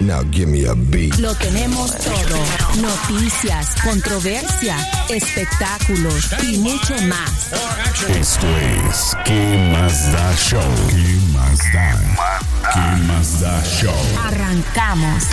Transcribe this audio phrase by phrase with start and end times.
[0.00, 1.18] Now give me a beat.
[1.18, 2.38] Lo tenemos todo.
[2.80, 4.76] Noticias, controversia,
[5.10, 7.52] espectáculos y mucho más.
[8.08, 8.46] Esto
[8.88, 10.62] es ¿Qué más da show?
[10.88, 12.00] ¿Qué más da?
[12.72, 13.94] ¿Qué más da show?
[14.24, 15.24] Arrancamos.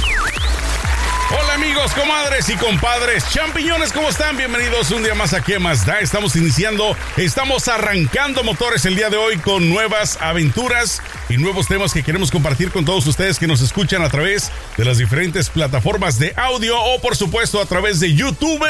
[1.29, 4.37] Hola amigos, comadres y compadres, champiñones, ¿cómo están?
[4.37, 5.99] Bienvenidos un día más a ¿Qué más da?
[5.99, 11.93] Estamos iniciando, estamos arrancando motores el día de hoy con nuevas aventuras y nuevos temas
[11.93, 16.19] que queremos compartir con todos ustedes que nos escuchan a través de las diferentes plataformas
[16.19, 18.65] de audio o por supuesto a través de YouTube.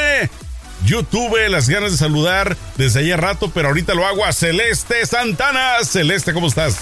[0.85, 5.83] YouTube, las ganas de saludar desde ayer rato, pero ahorita lo hago a Celeste Santana.
[5.83, 6.77] Celeste, ¿cómo estás?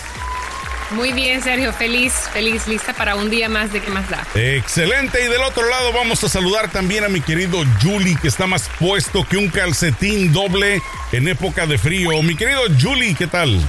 [0.91, 4.25] Muy bien, Sergio, feliz, feliz, lista para un día más de qué más da.
[4.35, 8.45] Excelente, y del otro lado vamos a saludar también a mi querido Julie, que está
[8.45, 12.21] más puesto que un calcetín doble en época de frío.
[12.21, 13.59] Mi querido Julie, ¿qué tal?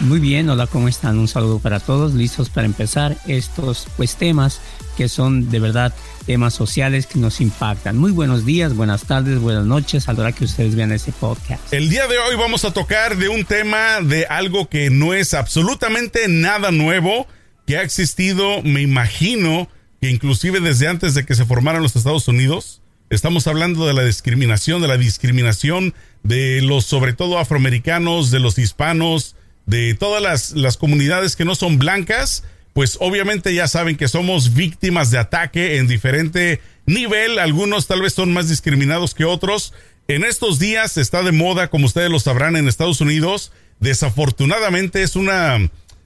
[0.00, 1.18] Muy bien, hola, ¿cómo están?
[1.18, 4.60] Un saludo para todos, listos para empezar estos pues temas
[4.96, 5.92] que son de verdad
[6.24, 7.96] temas sociales que nos impactan.
[7.98, 11.72] Muy buenos días, buenas tardes, buenas noches a la hora que ustedes vean este podcast.
[11.72, 15.34] El día de hoy vamos a tocar de un tema de algo que no es
[15.34, 17.26] absolutamente nada nuevo,
[17.66, 19.68] que ha existido, me imagino,
[20.00, 22.82] que inclusive desde antes de que se formaran los Estados Unidos.
[23.10, 28.58] Estamos hablando de la discriminación, de la discriminación de los, sobre todo afroamericanos, de los
[28.58, 29.34] hispanos,
[29.68, 32.42] de todas las, las comunidades que no son blancas
[32.78, 37.40] pues obviamente ya saben que somos víctimas de ataque en diferente nivel.
[37.40, 39.74] Algunos tal vez son más discriminados que otros.
[40.06, 43.50] En estos días está de moda, como ustedes lo sabrán, en Estados Unidos.
[43.80, 45.58] Desafortunadamente es una,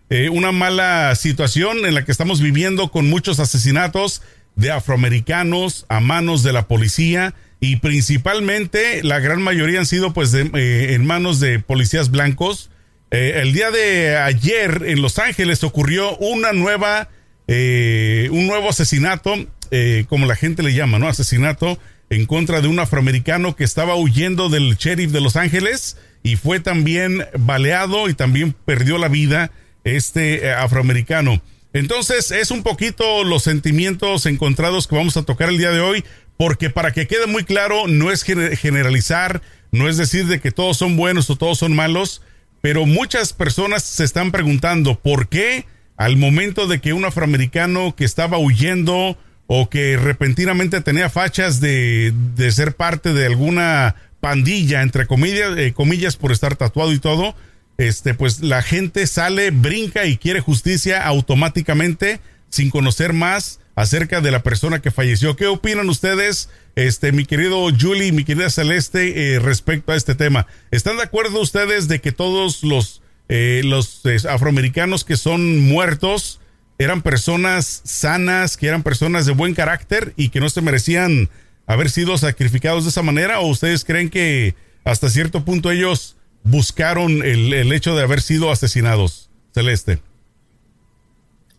[0.09, 4.23] eh, una mala situación en la que estamos viviendo con muchos asesinatos
[4.57, 10.33] de afroamericanos a manos de la policía y principalmente la gran mayoría han sido pues
[10.33, 12.71] eh, en manos de policías blancos
[13.13, 17.11] eh, el día de ayer en Los Ángeles ocurrió una nueva,
[17.47, 19.35] eh, un nuevo asesinato,
[19.71, 21.09] eh, como la gente le llama, ¿no?
[21.09, 21.79] Asesinato
[22.09, 26.61] en contra de un afroamericano que estaba huyendo del sheriff de Los Ángeles y fue
[26.61, 29.51] también baleado y también perdió la vida
[29.85, 31.43] este afroamericano.
[31.75, 36.05] Entonces es un poquito los sentimientos encontrados que vamos a tocar el día de hoy,
[36.39, 40.79] porque para que quede muy claro, no es generalizar, no es decir de que todos
[40.79, 42.23] son buenos o todos son malos,
[42.63, 48.05] pero muchas personas se están preguntando por qué al momento de que un afroamericano que
[48.05, 52.15] estaba huyendo o que repentinamente tenía fachas de,
[52.51, 57.35] ser parte de alguna pandilla, entre comillas, eh, comillas, por estar tatuado y todo,
[57.77, 64.31] este, pues la gente sale, brinca y quiere justicia automáticamente sin conocer más acerca de
[64.31, 65.37] la persona que falleció.
[65.37, 70.47] ¿Qué opinan ustedes, este, mi querido Julie mi querida Celeste, eh, respecto a este tema?
[70.71, 76.41] ¿Están de acuerdo ustedes de que todos los, eh, los afroamericanos que son muertos
[76.79, 81.31] eran personas sanas, que eran personas de buen carácter y que no se merecían
[81.67, 83.41] haber sido sacrificados de esa manera?
[83.41, 84.55] ¿O ustedes creen que
[84.85, 89.31] hasta cierto punto ellos buscaron el, el hecho de haber sido asesinados?
[89.55, 90.01] Celeste.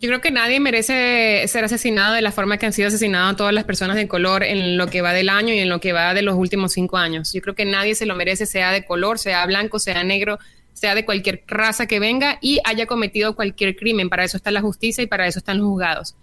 [0.03, 3.53] Yo creo que nadie merece ser asesinado de la forma que han sido asesinadas todas
[3.53, 6.13] las personas de color en lo que va del año y en lo que va
[6.13, 7.31] de los últimos cinco años.
[7.31, 10.39] Yo creo que nadie se lo merece, sea de color, sea blanco, sea negro,
[10.73, 14.09] sea de cualquier raza que venga y haya cometido cualquier crimen.
[14.09, 16.17] Para eso está la justicia y para eso están los juzgados.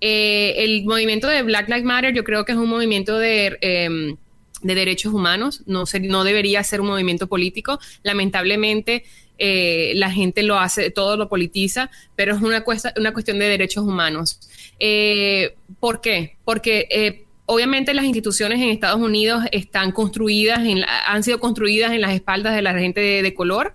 [0.00, 3.56] Eh, el movimiento de Black Lives Matter yo creo que es un movimiento de...
[3.60, 4.16] Em,
[4.62, 7.78] de derechos humanos, no, no debería ser un movimiento político.
[8.02, 9.04] Lamentablemente,
[9.42, 12.62] eh, la gente lo hace, todo lo politiza, pero es una,
[12.96, 14.38] una cuestión de derechos humanos.
[14.78, 16.36] Eh, ¿Por qué?
[16.44, 20.60] Porque eh, obviamente las instituciones en Estados Unidos están construidas,
[21.06, 23.72] han sido construidas en las espaldas de la gente de, color.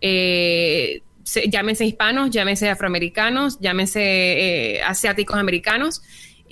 [0.00, 6.02] llámese hispanos, llámese afroamericanos, llámese asiáticos americanos,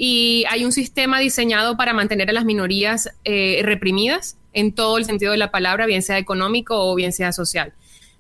[0.03, 5.33] y hay un sistema diseñado para mantener a las minorías reprimidas en todo el sentido
[5.33, 7.75] de la palabra, bien sea económico o bien sea social.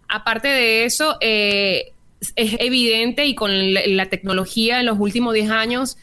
[0.08, 1.92] Aparte de eso, eh,
[2.36, 5.96] es evidente y con la, tecnología en los últimos 10 años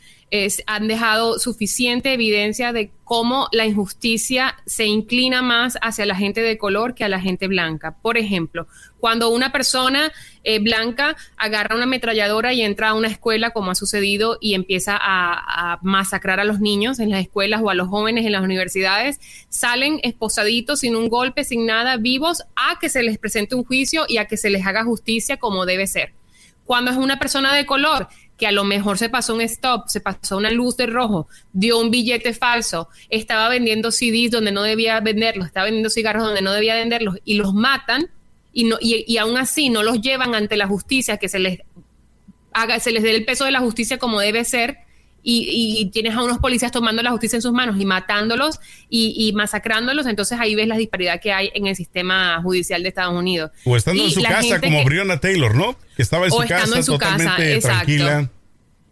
[0.66, 6.58] han dejado suficiente evidencia de cómo la injusticia se inclina más hacia la gente de
[6.58, 7.96] color que a la gente blanca.
[8.02, 8.68] Por ejemplo,
[9.00, 10.12] cuando una persona
[10.44, 14.98] eh, blanca agarra una ametralladora y entra a una escuela, como ha sucedido, y empieza
[15.00, 19.22] a, masacrar a los niños en las escuelas o a los jóvenes en las universidades,
[19.48, 24.04] salen esposaditos, sin un golpe, sin nada, vivos, a que se les presente un juicio
[24.10, 26.14] y a que se les haga justicia como debe ser.
[26.66, 30.00] Cuando es una persona de color que a lo mejor se pasó un stop, se
[30.00, 35.00] pasó una luz de rojo, dio un billete falso, estaba vendiendo CDs donde no debía
[35.00, 38.10] venderlos, estaba vendiendo cigarros donde no debía venderlos y los matan
[38.54, 41.60] y, no, y, y aún así no los llevan ante la justicia, que se les
[42.54, 44.78] haga, se les dé el peso de la justicia como debe ser,
[45.30, 49.14] y, y, tienes a unos policías tomando la justicia en sus manos y matándolos y,
[49.18, 53.14] y, masacrándolos, entonces ahí ves la disparidad que hay en el sistema judicial de Estados
[53.14, 53.52] Unidos.
[53.66, 55.76] O estando en su casa, como que, Breonna Taylor, ¿no?
[55.98, 58.06] Que estaba en su casa en su totalmente casa, tranquila.
[58.06, 58.38] Exacto.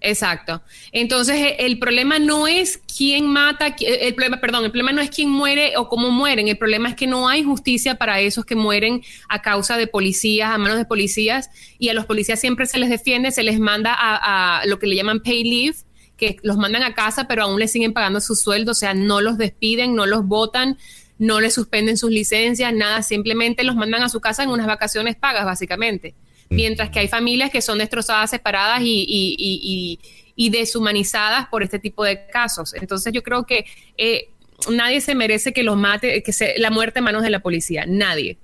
[0.02, 0.62] Exacto.
[0.92, 5.30] Entonces, el problema no es quién mata, el problema, perdón, el problema no es quién
[5.30, 9.02] muere o cómo mueren, el problema es que no hay justicia para esos que mueren
[9.30, 11.50] a causa de policías, a manos de policías,
[11.80, 14.86] y a los policías siempre se les defiende, se les manda a, a lo que
[14.86, 15.78] le llaman pay leave,
[16.18, 19.22] que los mandan a casa, pero aún les siguen pagando su sueldo, o sea, no
[19.22, 20.78] los despiden, no los votan,
[21.18, 25.16] no les suspenden sus licencias, nada, simplemente los mandan a su casa en unas vacaciones
[25.16, 26.16] pagas, básicamente.
[26.50, 30.00] Mientras que hay familias que son destrozadas, separadas y, y, y,
[30.36, 32.74] y deshumanizadas por este tipo de casos.
[32.76, 33.66] Entonces yo creo que
[33.98, 34.30] eh,
[34.72, 37.86] nadie se merece que los mate, que se, la muerte en manos de la policía,
[37.88, 38.38] nadie.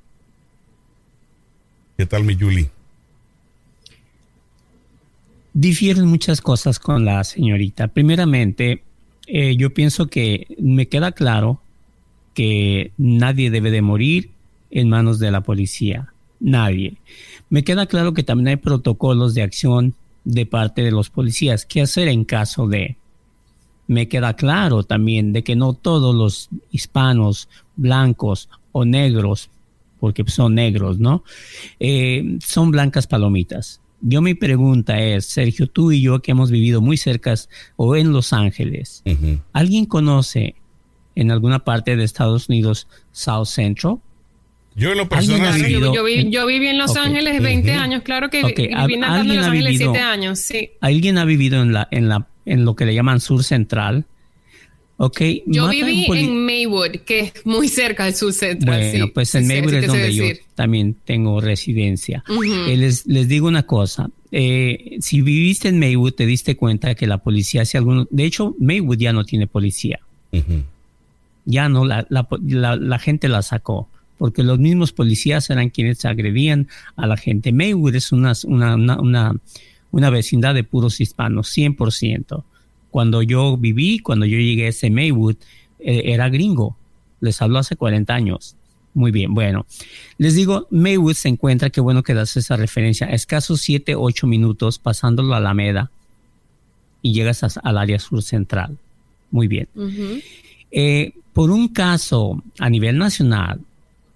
[1.98, 2.72] ¿Qué tal mi Julie?
[5.54, 7.88] Difieren muchas cosas con la señorita.
[7.90, 8.84] Primeramente,
[9.28, 11.62] eh, yo pienso que me queda claro
[12.34, 14.32] que nadie debe de morir
[14.70, 16.14] en manos de la policía.
[16.40, 16.98] Nadie.
[17.50, 19.94] Me queda claro que también hay protocolos de acción
[20.24, 21.66] de parte de los policías.
[21.66, 22.98] ¿Qué hacer en caso de?
[23.88, 29.50] Me queda claro también de que no todos los hispanos, blancos o negros,
[30.00, 31.24] porque son negros, ¿no?
[31.80, 36.82] Eh, son blancas palomitas yo mi pregunta es, Sergio, tú y yo que hemos vivido
[36.82, 37.34] muy cerca
[37.76, 39.42] o en Los Ángeles, uh -huh.
[39.54, 40.56] ¿alguien conoce
[41.16, 43.98] en alguna parte de Estados Unidos South Central?
[44.76, 45.72] Yo en lo personal sí.
[45.74, 47.04] yo, yo, viví, yo, viví en Los okay.
[47.04, 47.80] Ángeles 20 uh -huh.
[47.80, 48.68] años, claro que okay.
[48.68, 50.72] viví en Los Ángeles vivido, 7 años, sí.
[50.82, 54.06] ¿Alguien ha vivido en la, en la en lo que le llaman Sur Central?
[55.04, 58.78] Okay, yo viví en Maywood, que es muy cerca del sur central.
[58.82, 62.24] Bueno, sí, pues en Maywood sí, es donde yo también tengo residencia.
[62.30, 62.70] Uh -huh.
[62.70, 67.08] eh, les, les, digo una cosa, eh, si viviste en Maywood te diste cuenta que
[67.08, 68.06] la policía hace algunos...
[68.12, 70.02] De hecho, Maywood ya no tiene policía.
[70.34, 70.64] Uh -huh.
[71.46, 73.90] Ya no, la, la, la, la, gente la sacó,
[74.20, 77.52] porque los mismos policías eran quienes agredían a la gente.
[77.52, 79.36] Maywood es una, una, una,
[79.90, 82.44] una vecindad de puros hispanos, 100%
[82.92, 85.38] cuando yo viví, cuando yo llegué a ese Maywood,
[85.80, 86.78] eh, era gringo.
[87.22, 88.56] Les hablo hace 40 años.
[88.94, 89.66] Muy bien, bueno.
[90.18, 94.28] Les digo, Maywood se encuentra, qué bueno que das esa referencia, a escasos 7, 8
[94.28, 95.90] minutos pasándolo a Alameda
[97.02, 98.78] y llegas a, al área sur central.
[99.32, 99.70] Muy bien.
[99.76, 100.24] Uh -huh.
[100.72, 103.62] eh, por un caso a nivel nacional,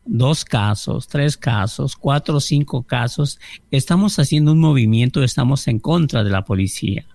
[0.06, 3.40] dos casos, tres casos, cuatro o cinco casos,
[3.72, 7.06] estamos haciendo un movimiento, estamos en contra de la policía.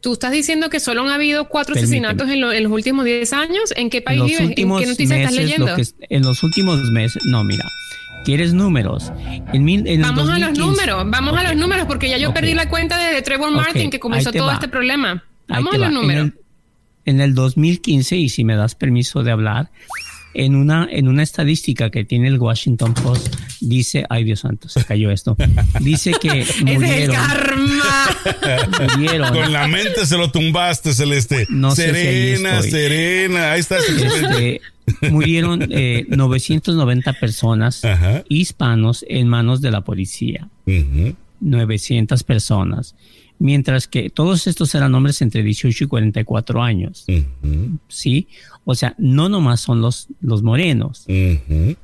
[0.00, 2.06] Tú estás diciendo que solo han habido cuatro Permíteme.
[2.06, 3.72] asesinatos en, lo, en, los últimos 10 años.
[3.76, 4.40] ¿En qué país vives?
[4.40, 5.76] ¿En qué noticia meses, estás leyendo?
[5.76, 7.66] Que, en los últimos meses, no, mira,
[8.24, 9.12] ¿quieres números?
[9.52, 11.44] En, en vamos 2015, a los números, vamos okay.
[11.44, 12.42] a los números, porque ya yo okay.
[12.42, 14.54] perdí la cuenta desde Trevor Martin, que comenzó todo va.
[14.54, 15.22] este problema.
[15.48, 15.92] Vamos a los va.
[15.92, 16.32] números.
[17.04, 19.70] En el, en el 2015, y si me das permiso de hablar,
[20.34, 24.84] en una, en una estadística que tiene el Washington Post, dice, ay Dios santo, se
[24.84, 25.36] cayó esto,
[25.80, 28.96] dice que murieron, ¡Es el karma!
[28.96, 29.34] murieron.
[29.34, 31.46] Con la mente se lo tumbaste, Celeste.
[31.50, 33.78] No serena, si serena, ahí está.
[33.78, 34.60] Este,
[35.10, 38.24] murieron eh, 990 personas Ajá.
[38.28, 40.48] hispanos en manos de la policía.
[40.66, 41.16] Uh -huh.
[41.40, 42.94] 900 personas
[43.40, 47.04] mientras que todos estos eran hombres entre 18 y 44 años.
[47.08, 47.78] Uh -huh.
[47.88, 48.28] ¿Sí?
[48.70, 51.04] O sea, no nomás son los, los morenos.
[51.08, 51.76] Uh -huh.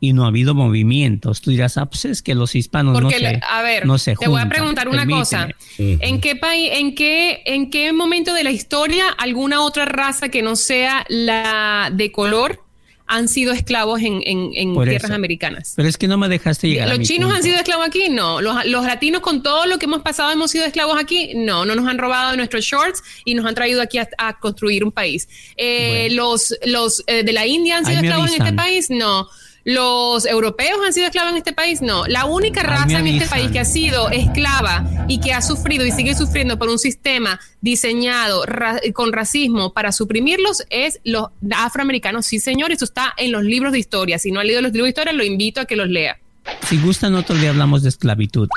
[0.00, 1.40] Y no ha habido movimientos.
[1.40, 4.14] Tú dirás, ah, pues es que los hispanos Porque no se A ver, no se
[4.14, 5.20] te voy a preguntar una Permíteme.
[5.20, 5.48] cosa.
[5.78, 5.98] Uh -huh.
[6.00, 10.40] ¿En qué país, en qué, en qué momento de la historia alguna otra raza que
[10.42, 12.67] no sea la de color
[13.08, 15.14] han sido esclavos en, en, en tierras eso.
[15.14, 15.72] americanas.
[15.74, 16.88] Pero es que no me dejaste llegar.
[16.88, 17.36] ¿Los a mi chinos punto.
[17.36, 18.08] han sido esclavos aquí?
[18.10, 18.40] No.
[18.40, 21.32] ¿Los, ¿Los, latinos con todo lo que hemos pasado hemos sido esclavos aquí?
[21.34, 21.64] No.
[21.64, 24.92] No nos han robado nuestros shorts y nos han traído aquí a, a construir un
[24.92, 25.28] país.
[25.56, 26.22] Eh, bueno.
[26.22, 28.90] Los, los eh, de la India han sido esclavos en este país?
[28.90, 29.28] No.
[29.68, 31.82] Los europeos han sido esclavos en este país.
[31.82, 35.84] No, la única raza en este país que ha sido esclava y que ha sufrido
[35.84, 38.46] y sigue sufriendo por un sistema diseñado
[38.94, 42.24] con racismo para suprimirlos es los afroamericanos.
[42.24, 44.18] Sí, señor, eso está en los libros de historia.
[44.18, 46.18] Si no ha leído los libros de historia, lo invito a que los lea.
[46.66, 48.48] Si gustan, otro día hablamos de esclavitud.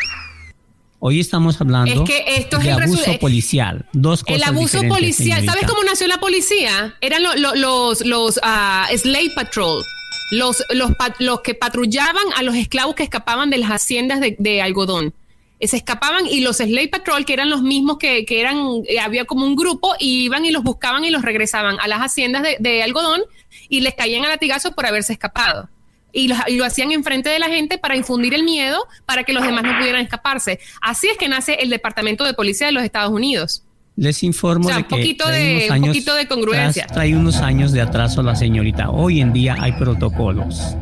[1.00, 3.86] Hoy estamos hablando de abuso policial.
[3.91, 5.44] Dos cosas El abuso policial.
[5.44, 6.96] ¿Sabes cómo nació la policía?
[7.01, 9.84] Eran los, los, ah, slave patrol.
[10.32, 15.14] Los, los, los, que patrullaban a los esclavos que escapaban de las haciendas de, algodón.
[15.60, 18.58] Eh, se escapaban y los slave patrol, que eran los mismos que, eran,
[18.88, 22.00] eh, había como un grupo, y iban y los buscaban y los regresaban a las
[22.00, 23.22] haciendas de, de algodón
[23.70, 25.70] y les caían a latigazos por haberse escapado
[26.14, 29.64] y lo, hacían enfrente de la gente para infundir el miedo para que los demás
[29.64, 30.60] no pudieran escaparse.
[30.82, 33.64] Así es que nace el Departamento de Policía de los Estados Unidos.
[34.01, 36.88] Les informo de que poquito de, un poquito de congruencia.
[36.88, 38.89] Trae unos años de atraso la señorita.
[38.89, 40.75] Hoy en día hay protocolos.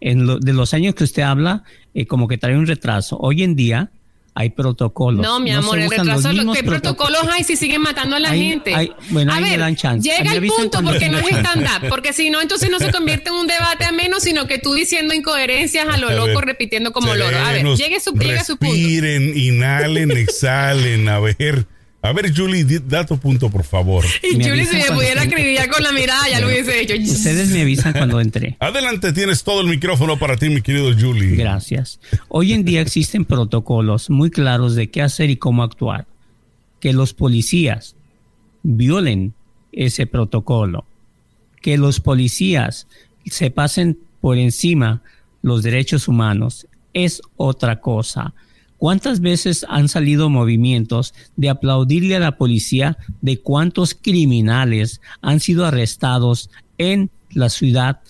[0.00, 1.62] En de los años que usted habla,
[1.94, 3.18] eh, como que trae un retraso.
[3.20, 3.92] Hoy en día
[4.34, 5.24] hay protocolos.
[5.24, 8.74] No, mi amor, el retraso, ¿qué protocolos hay si siguen matando a la gente?
[9.10, 10.10] bueno, a ver, dan chance.
[10.10, 13.36] llega el punto porque no es stand-up, porque si no, entonces no se convierte en
[13.36, 17.38] un debate a menos, sino que tú diciendo incoherencias a lo loco, repitiendo como loro.
[17.38, 18.74] A ver, llegue su, llega su punto.
[18.74, 21.68] Respiren, inhalen, exhalen, a ver.
[22.02, 24.04] A ver, Julie, da tu punto, por favor.
[24.22, 26.94] Y Julie, si me pudiera acribillar con la mirada, ya lo hubiese hecho.
[26.94, 28.56] Ustedes me avisan cuando entre.
[28.60, 31.36] Adelante, tienes todo el micrófono para ti, mi querido Julie.
[31.36, 32.00] Gracias.
[32.28, 36.06] Hoy en día existen protocolos muy claros de qué hacer y cómo actuar.
[36.80, 37.94] Que los policías
[38.64, 39.34] violen
[39.70, 40.84] ese protocolo.
[41.60, 42.88] Que los policías
[43.26, 45.02] se pasen por encima
[45.42, 48.34] los derechos humanos es otra cosa.
[48.82, 55.64] ¿Cuántas veces han salido movimientos de aplaudirle a la policía de cuántos criminales han sido
[55.64, 58.00] arrestados en la ciudad?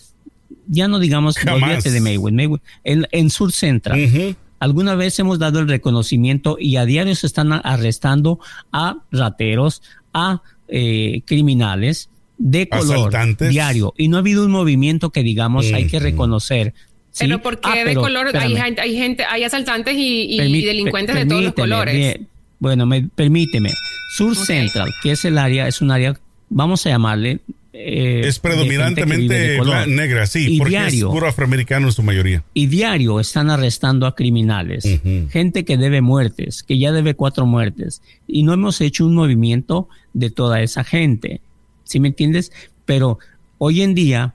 [0.67, 4.35] Ya no digamos de Maywood, en, Sur Central.
[4.61, 8.41] Alguna vez hemos dado el reconocimiento y a diario se están arrestando
[8.73, 9.83] a rateros,
[10.15, 13.93] a eh, criminales de color diario.
[13.99, 16.73] Y no ha habido un movimiento que digamos hay que reconocer
[17.19, 21.55] pero porque ah, de color hay, hay, gente, hay asaltantes y, delincuentes de todos los
[21.55, 22.19] colores.
[22.59, 23.71] bueno, me, permíteme.
[24.17, 27.41] Sur Central, que es el área, es un área, vamos a llamarle.
[27.75, 32.45] Eh, es predominantemente negra, sí, porque es puro afroamericano en su mayoría.
[32.53, 34.85] Y diario están arrestando a criminales,
[35.31, 39.89] gente que debe muertes, que ya debe cuatro muertes, y no hemos hecho un movimiento
[40.13, 41.41] de toda esa gente.
[41.85, 42.53] ¿Sí me entiendes?
[42.85, 43.19] Pero
[43.57, 44.35] hoy en día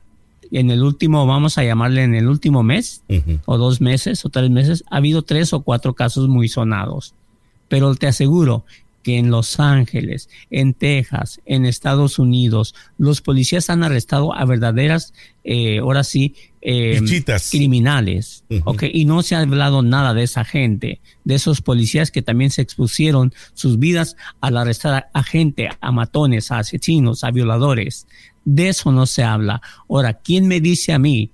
[0.52, 3.04] en el último, vamos a llamarle en el último mes,
[3.46, 7.14] o dos meses, o tres meses, ha habido tres o cuatro casos muy sonados.
[7.68, 8.64] Pero te aseguro
[9.08, 15.14] que en Los Ángeles, en Texas, en Estados Unidos, los policías han arrestado a verdaderas,
[15.46, 17.00] eh, ahora sí, eh,
[17.50, 18.44] criminales.
[18.92, 22.62] Y no se ha hablado nada de esa gente, de esos policías que también se
[22.62, 28.08] expusieron sus vidas al arrestar a gente, a matones, a asesinos, a violadores.
[28.50, 29.62] De eso no se habla.
[29.90, 31.32] Ahora, ¿quién me dice a mí,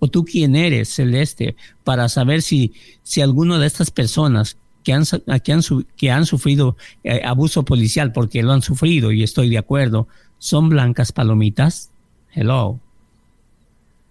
[0.00, 1.54] o tú quién eres, Celeste,
[1.84, 2.72] para saber si,
[3.04, 5.04] si alguno de estas personas que han,
[5.44, 5.62] que han,
[5.96, 10.08] que han sufrido eh, abuso policial, porque lo han sufrido y estoy de acuerdo,
[10.38, 11.92] son blancas palomitas?
[12.34, 12.80] Hello.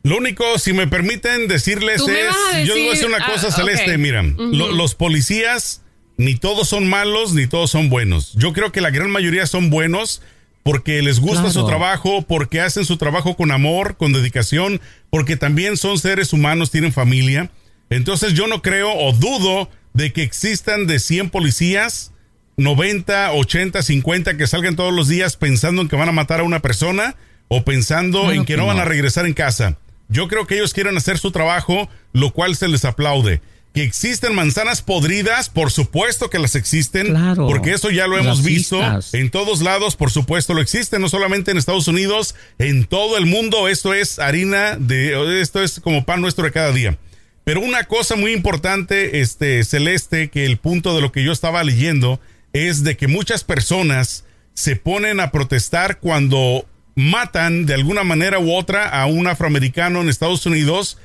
[0.03, 3.97] Lo único, si me permiten decirles es, yo voy a decir una cosa, ah, Celeste,
[3.97, 5.81] mira, los policías
[6.15, 8.31] ni todos son malos ni todos son buenos.
[8.35, 10.21] Yo creo que la gran mayoría son buenos
[10.65, 14.81] porque les gusta su trabajo, porque hacen su trabajo con amor, con dedicación,
[15.11, 17.51] porque también son seres humanos, tienen familia.
[17.91, 22.13] Entonces yo no creo o dudo de que existan de 100 policías,
[22.57, 26.43] 90, 80, 50 que salgan todos los días pensando en que van a matar a
[26.43, 27.15] una persona
[27.47, 29.77] o pensando en que, no van a regresar en casa.
[30.09, 33.39] Yo creo que ellos quieren hacer su trabajo, lo cual se les aplaude
[33.75, 38.79] que existen manzanas podridas, por supuesto que las existen, porque eso ya lo hemos visto
[39.11, 43.25] en todos lados, por supuesto lo existe, no solamente en Estados Unidos, en todo el
[43.25, 46.97] mundo, esto es harina de esto es como pan nuestro de cada día.
[47.43, 51.61] Pero una cosa muy importante, este Celeste, que el punto de lo que yo estaba
[51.61, 52.21] leyendo
[52.53, 56.65] es de que muchas personas se ponen a protestar cuando
[56.95, 60.97] matan de alguna manera u otra a un afroamericano en Estados Unidos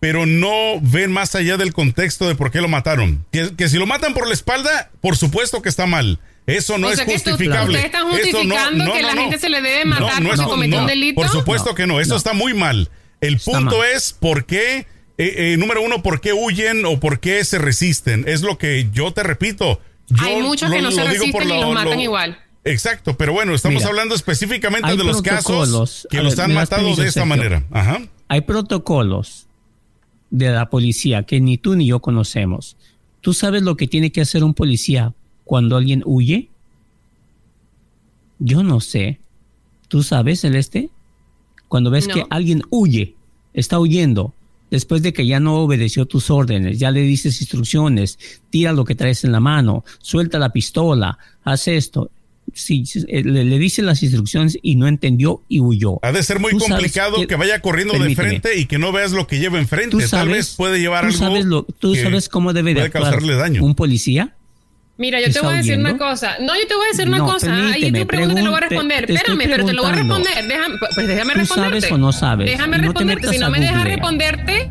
[0.00, 3.24] pero no ven más allá del contexto de por qué lo mataron.
[3.30, 6.18] Que, si lo matan por la espalda, por supuesto que está mal.
[6.46, 7.76] Eso no es justificable.
[7.76, 11.20] ¿Ustedes están justificando que la gente se le debe matar cuando cometió un delito?
[11.20, 12.00] Por supuesto que no.
[12.00, 12.90] Eso está muy mal.
[13.20, 14.86] El punto es por qué, eh,
[15.18, 18.24] eh, número uno, por qué huyen o por qué se resisten.
[18.28, 19.80] Es lo que yo te repito.
[20.18, 22.38] Hay muchos que no se resisten y los matan igual.
[22.64, 26.50] Exacto, pero bueno, estamos Mira, hablando específicamente de los casos que A los ver, han
[26.50, 27.62] ¿me das matado de esta manera.
[27.70, 28.00] Ajá.
[28.28, 29.45] Hay protocolos
[30.36, 32.76] de la policía que ni tú ni yo conocemos.
[33.22, 35.14] ¿Tú sabes lo que tiene que hacer un policía
[35.44, 36.50] cuando alguien huye?
[38.38, 39.18] Yo no sé.
[39.88, 40.90] ¿Tú sabes, Celeste?
[41.68, 42.14] Cuando ves No.
[42.14, 43.14] que alguien huye,
[43.54, 44.34] está huyendo,
[44.70, 48.18] después de que ya no obedeció tus órdenes, ya le dices instrucciones,
[48.50, 52.10] tira lo que traes en la mano, suelta la pistola, haz esto.
[52.54, 55.98] Sí, eh, le, le dice las instrucciones y no entendió y huyó.
[56.02, 58.28] Ha de ser muy sabes complicado que, que- vaya corriendo Permíteme.
[58.28, 59.90] de frente y que no veas lo que lleva enfrente.
[59.90, 61.18] Tú Tal sabes, vez puede llevar tú algo.
[61.18, 63.64] sabes, lo- tú que sabes cómo debe de actuar causarle daño.
[63.64, 64.34] un policía.
[64.98, 65.90] Mira, yo te ¿Está voy a decir huyendo?
[65.90, 66.36] una cosa.
[66.40, 67.52] No, yo te voy a decir una No, cosa.
[67.54, 69.06] Ahí permíteme, tu pregunta te lo voy a responder.
[69.06, 70.46] te Espérame, pero te lo voy a responder.
[70.48, 71.80] Déjame, pues déjame ¿Tú responderte.
[71.82, 72.46] sabes o no sabes?
[72.50, 73.28] Déjame No te responderte.
[73.28, 74.70] Si no me dejas responderte,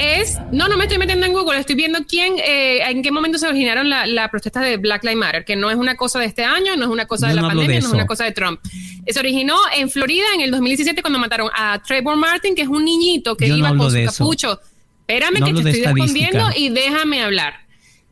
[0.00, 0.38] es.
[0.50, 1.58] No, no me estoy metiendo en Google.
[1.58, 5.18] Estoy viendo quién, eh, en qué momento se originaron la, la protesta de Black Lives
[5.18, 7.36] Matter, que no es una cosa de este año, no es una cosa Yo de
[7.36, 8.60] la no pandemia, de no es una cosa de Trump.
[9.06, 12.84] Se originó en Florida en el 2017 cuando mataron a Trayvon Martin, que es un
[12.84, 14.60] niñito que Yo iba con su capucho.
[15.06, 17.69] Espérame No que te estoy respondiendo y déjame hablar.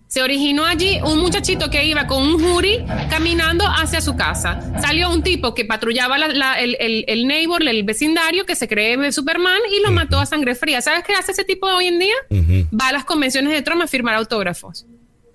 [0.09, 4.59] Se originó allí un muchachito que iba con un jury caminando hacia su casa.
[4.81, 8.67] Salió un tipo que patrullaba la- la- el, el, el neighbor, el vecindario, que se
[8.69, 10.81] cree Superman y lo mató a sangre fría.
[10.81, 12.15] ¿Sabes qué hace ese tipo hoy en día?
[12.73, 14.87] Va a las convenciones de Trump a firmar autógrafos.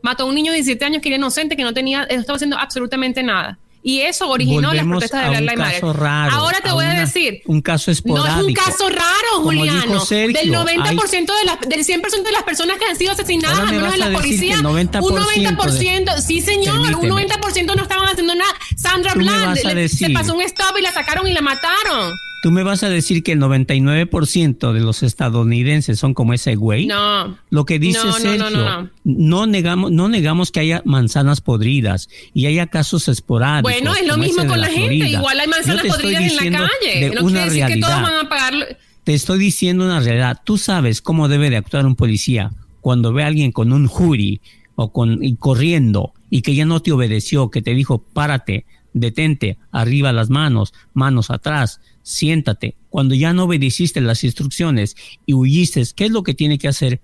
[0.01, 2.35] Mató a un niño de 17 años que era inocente, que no tenía, no estaba
[2.37, 3.59] haciendo absolutamente nada.
[3.85, 6.01] Y eso originó las Volvemos protestas de a Black un Lives Matter.
[6.01, 7.41] raro, Ahora te a voy a una- decir.
[7.45, 8.61] un caso No es un esporádico.
[8.63, 9.99] caso raro, Juliano.
[10.05, 13.71] Sergio, del 90% de las, del 100% de las personas que han sido asesinadas, me
[13.73, 17.27] menos en la a policía, que el 90% un 90%, sí señor, un Permíteme.
[17.27, 18.53] 90% no estaban haciendo nada.
[18.77, 22.13] Sandra Bland a le- se pasó un stop y la sacaron y la mataron.
[22.43, 26.87] ¿Tú me vas a decir que el 99% de los estadounidenses son como ese güey?
[26.87, 27.37] No.
[27.49, 28.89] Lo que dice No, Sergio, no, no, no.
[29.05, 33.71] no negamos, no negamos que haya manzanas podridas y haya casos esporádicos.
[33.71, 34.87] Bueno, es lo mismo con la, gente.
[34.87, 35.07] Florida.
[35.07, 37.11] Igual hay manzanas podridas en la calle.
[37.15, 38.01] no una quiere decir que todos realidad.
[38.01, 38.77] van a pagar.
[39.05, 40.41] Te estoy diciendo una realidad.
[40.43, 44.41] Tú sabes cómo debe de actuar un policía cuando ve a alguien con un jury
[44.75, 49.57] o con y corriendo y que ya no te obedeció, que te dijo párate, detente,
[49.71, 52.75] arriba las manos, manos atrás, siéntate.
[52.89, 54.95] Cuando ya no obedeciste las instrucciones
[55.25, 56.99] y huyiste, ¿qué es lo que tiene que hacer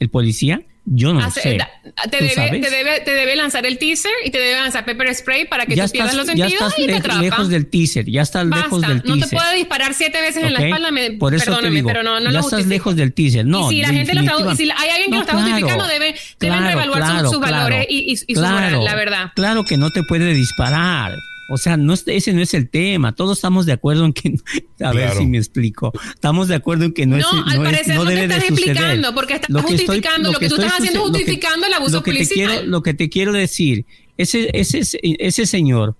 [0.00, 0.62] el policía?
[0.90, 1.58] Yo no Hace- sé.
[1.58, 1.68] da-
[2.10, 5.14] te, ¿Tú debe, te, debe, te debe lanzar el teaser y te debe lanzar pepper
[5.14, 7.66] spray para que ya tú pierdas los ya sentidos estás y te le- lejos del
[7.66, 9.28] teaser, ya estás lejos del no teaser.
[9.28, 12.02] te puedo disparar siete veces en la espalda, me, Por eso te perdóname, digo, pero
[12.02, 13.44] no, no ya lo estás lejos del teaser.
[13.44, 15.46] No, y si la gente lo está, si hay alguien que No, lo está claro,
[15.50, 18.94] justificando, debe, deben reevaluar sus- claro, sus, claro, valores y, y- y su moral, la
[18.94, 19.32] verdad.
[19.34, 21.12] Claro que no te puede disparar.
[21.50, 23.14] O sea, no es- ese no es el tema.
[23.14, 24.34] Todos estamos de acuerdo en que,
[24.84, 25.92] a ver si me explico.
[26.14, 28.14] Estamos de acuerdo en que no, No, es, al no, es- parecer no no te
[28.16, 31.00] debe de estás explicando, porque estás Lo que estoy- justificando, lo que tú estás haciendo
[31.00, 33.86] es que- justificando el abuso lo que te quiero, lo que te quiero decir,
[34.18, 35.96] ese, ese, ese señor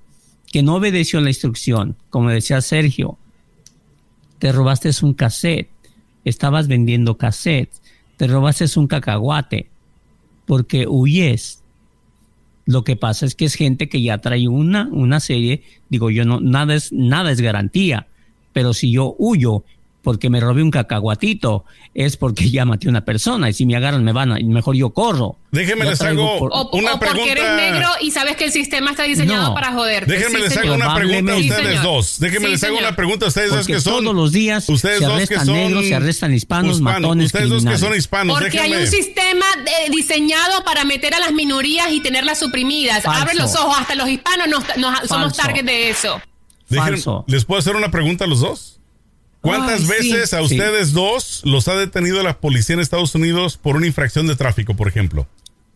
[0.53, 3.19] que no obedeció la instrucción, como decía Sergio,
[4.39, 5.69] te robaste un cassette,
[6.25, 7.81] estabas vendiendo cassettes,
[8.17, 9.69] te robaste un cacahuate,
[10.47, 11.63] porque huyes.
[12.69, 16.27] Lo que pasa es que es gente que ya trae una, una serie, digo yo,
[16.27, 18.09] no, nada es, nada es garantía,
[18.53, 19.65] pero si yo huyo
[20.09, 23.77] porque me robé un cacahuatito, es porque ya maté a una persona y si me
[23.77, 25.37] agarran me van a, mejor yo corro.
[25.53, 27.33] Déjenme les traigo hago por- O, una o porque pregunta.
[27.33, 29.55] eres negro y sabes que el sistema está diseñado No.
[29.55, 30.11] para joderte.
[30.11, 32.19] Déjenme Sí, les hago una pregunta a ustedes Sí, dos.
[32.21, 32.89] Déjenme Sí, les hago señor.
[32.89, 34.03] una pregunta a ustedes dos que son.
[34.03, 37.51] todos los días ustedes se dos que arrestan son negros, se arrestan hispanos, matones, Ustedes
[37.51, 38.85] dos que son hispanos, Porque hay déjenme.
[38.87, 43.03] un sistema de- diseñado para meter a las minorías y tenerlas suprimidas.
[43.03, 43.21] Falso.
[43.23, 46.19] Abre los ojos, hasta los hispanos nos, nos- somos target de eso.
[46.71, 47.25] Falso.
[47.29, 48.75] ¿Les puedo hacer una pregunta a los dos?
[49.41, 50.11] ¿Cuántas Ay, sí.
[50.13, 50.45] veces a Sí.
[50.45, 54.75] ustedes dos los ha detenido la policía en Estados Unidos por una infracción de tráfico,
[54.75, 55.27] por ejemplo?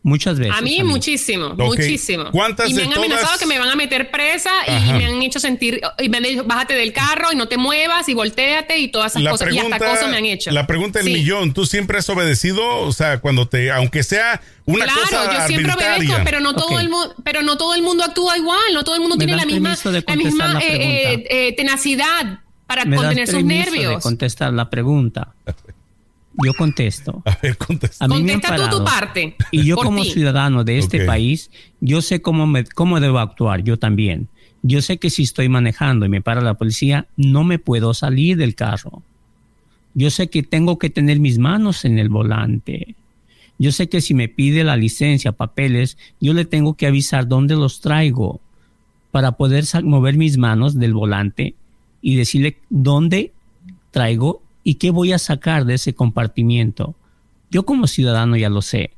[0.04, 0.52] Muchas veces.
[0.56, 0.88] A mí amigo.
[0.88, 1.58] muchísimo, Ok.
[1.60, 2.24] muchísimo.
[2.32, 3.38] ¿Cuántas y me han amenazado todas?
[3.38, 4.94] que me van a meter presa y Ajá.
[4.98, 8.08] me han hecho sentir, y me han dicho, bájate del carro y no te muevas
[8.08, 9.52] y volteate y todas esas La cosas.
[9.54, 10.50] y hasta cosas me han hecho.
[10.50, 11.12] la pregunta del Sí.
[11.14, 12.80] millón, ¿tú siempre has obedecido?
[12.80, 16.80] O sea, cuando te, aunque sea una claro, cosa yo siempre obedezco, pero no todo
[16.80, 19.36] el mundo, pero no todo el mundo actúa igual, no todo el mundo ¿Me tiene
[19.40, 20.58] la misma, la eh, eh, pregunta?
[20.64, 22.40] eh, tenacidad
[22.72, 25.34] para Me das contener sus de contestar la pregunta.
[26.42, 27.22] Yo contesto.
[27.26, 28.02] A ver, contesta.
[28.02, 28.84] A mí me han Contesta tú tu parado.
[28.84, 29.36] parte.
[29.50, 30.10] Y yo como ti.
[30.10, 34.28] ciudadano de este país, yo sé cómo, me, cómo debo actuar, yo también.
[34.62, 38.38] Yo sé que si estoy manejando y me para la policía, no me puedo salir
[38.38, 39.02] del carro.
[39.92, 42.94] Yo sé que tengo que tener mis manos en el volante.
[43.58, 47.54] Yo sé que si me pide la licencia, papeles, yo le tengo que avisar dónde
[47.54, 48.40] los traigo
[49.10, 51.54] para poder mover mis manos del volante
[52.02, 53.32] y decirle dónde
[53.90, 56.94] traigo y qué voy a sacar de ese compartimiento.
[57.50, 58.90] Yo como ciudadano ya lo sé.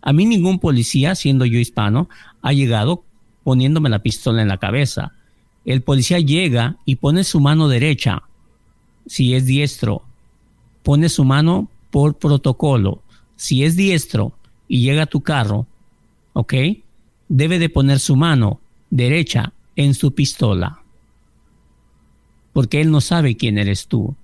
[0.00, 2.08] A mí ningún policía, siendo yo hispano,
[2.40, 3.04] ha llegado
[3.42, 5.12] poniéndome la pistola en la cabeza.
[5.64, 8.22] El policía llega y pone su mano derecha,
[9.06, 10.02] si es diestro,
[10.82, 13.02] pone su mano por protocolo.
[13.36, 14.32] Si es diestro
[14.68, 15.66] y llega a tu carro,
[16.34, 16.54] ¿ok?
[17.28, 20.82] Debe de poner su mano derecha en su pistola.
[22.58, 24.16] Porque él no sabe quién eres tú.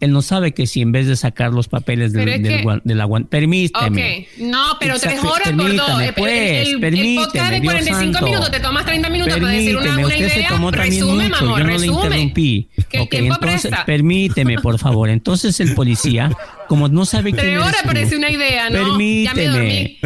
[0.00, 2.80] Él no sabe que si en vez de sacar los papeles del, del que- guan-
[2.82, 4.28] de la guan- Permíteme.
[4.38, 6.00] Ok, no, pero tres Exacto, horas por dos.
[6.00, 8.24] El- pues, el, el- el permíteme, podcast de Dios 45 santo.
[8.26, 10.48] minutos, te tomas 30 minutos para decir una, Permíteme, una usted se idea.
[10.48, 12.02] tomó también Resume, mucho, mamor, yo no le resume.
[12.04, 12.68] interrumpí.
[12.88, 13.84] Que el Ok, entonces, presta.
[13.84, 15.10] permíteme, por favor.
[15.10, 16.30] Entonces el policía,
[16.68, 18.78] como no sabe quién Tres eres horas parece una idea, ¿no?
[18.78, 19.98] Permíteme,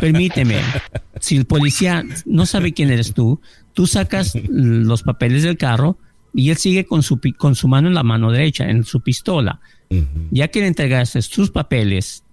[0.00, 0.56] permíteme.
[1.20, 3.40] Si el policía no sabe quién eres tú,
[3.74, 5.98] tú sacas los papeles del carro
[6.36, 9.58] y él sigue con su, con su mano en la mano derecha, en su pistola.
[10.30, 12.24] Ya que le entregaste sus papeles,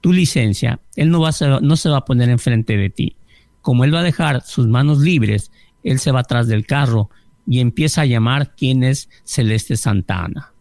[0.00, 3.16] tu licencia, él no, va a no se va a poner enfrente de ti.
[3.62, 5.50] Como él va a dejar sus manos libres,
[5.82, 7.10] él se va atrás del carro
[7.48, 10.52] y empieza a llamar quién es Celeste Santana.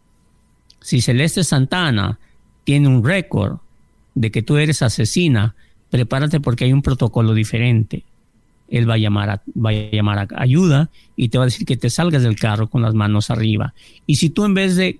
[0.81, 2.17] Si Celeste Santana
[2.63, 3.59] tiene un récord
[4.15, 5.55] de que tú eres asesina,
[5.91, 8.05] prepárate porque hay un protocolo diferente.
[8.69, 11.65] Él va a llamar a, va a llamar a ayuda y te va a decir
[11.65, 13.73] que te salgas del carro con las manos arriba.
[14.07, 14.99] Y si tú en vez de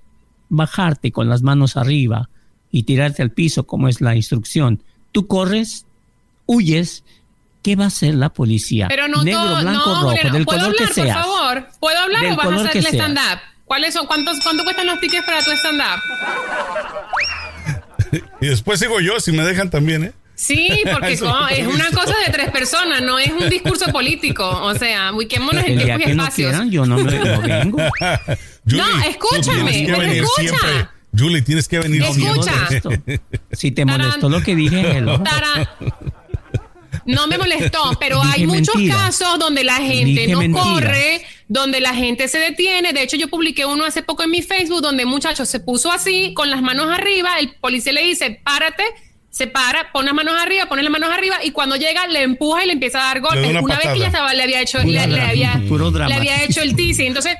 [0.49, 2.29] bajarte con las manos arriba
[2.71, 5.85] y tirarte al piso como es la instrucción, tú corres,
[6.45, 7.03] huyes,
[7.63, 8.87] ¿qué va a hacer la policía?
[8.87, 11.17] Pero no Negro, todo, blanco, no, rojo, Julián, del ¿puedo color hablar, que seas.
[11.17, 11.67] por favor?
[11.79, 13.39] ¿Puedo hablar Del o vas a color hacer el stand-up?
[13.65, 16.01] ¿Cuáles son, cuántos, ¿Cuánto cuestan los tickets para tu stand-up?
[18.39, 20.13] Y después sigo yo, si me dejan también, ¿eh?
[20.35, 24.47] Sí, porque es una cosa de tres personas, no es un discurso político.
[24.47, 26.49] O sea, ubiquémonos en El día tiempos y que no espacios.
[26.51, 27.77] quieran, yo no, me, no vengo.
[28.67, 30.41] Julie, No, escúchame, pero venir escucha.
[30.59, 30.87] siempre.
[31.17, 32.67] Julie, tienes que venir Escucha.
[33.53, 34.01] Si te Tarán.
[34.01, 35.23] molestó lo que dije, hello.
[37.05, 38.95] No me molestó, pero Dije hay muchos mentira.
[38.97, 40.63] casos donde la gente Dije no mentira.
[40.63, 42.93] corre, donde la gente se detiene.
[42.93, 45.91] De hecho, yo publiqué uno hace poco en mi Facebook donde un muchacho se puso
[45.91, 47.37] así, con las manos arriba.
[47.39, 48.83] El policía le dice, párate.
[49.35, 52.63] Se para, pone las manos arriba, pone las manos arriba y cuando llega le empuja
[52.63, 53.49] y le empieza a dar golpes.
[53.49, 55.57] una Una, vez que ya estaba, le había hecho, le, había,
[56.07, 57.07] le había hecho el teasing.
[57.07, 57.35] Entonces,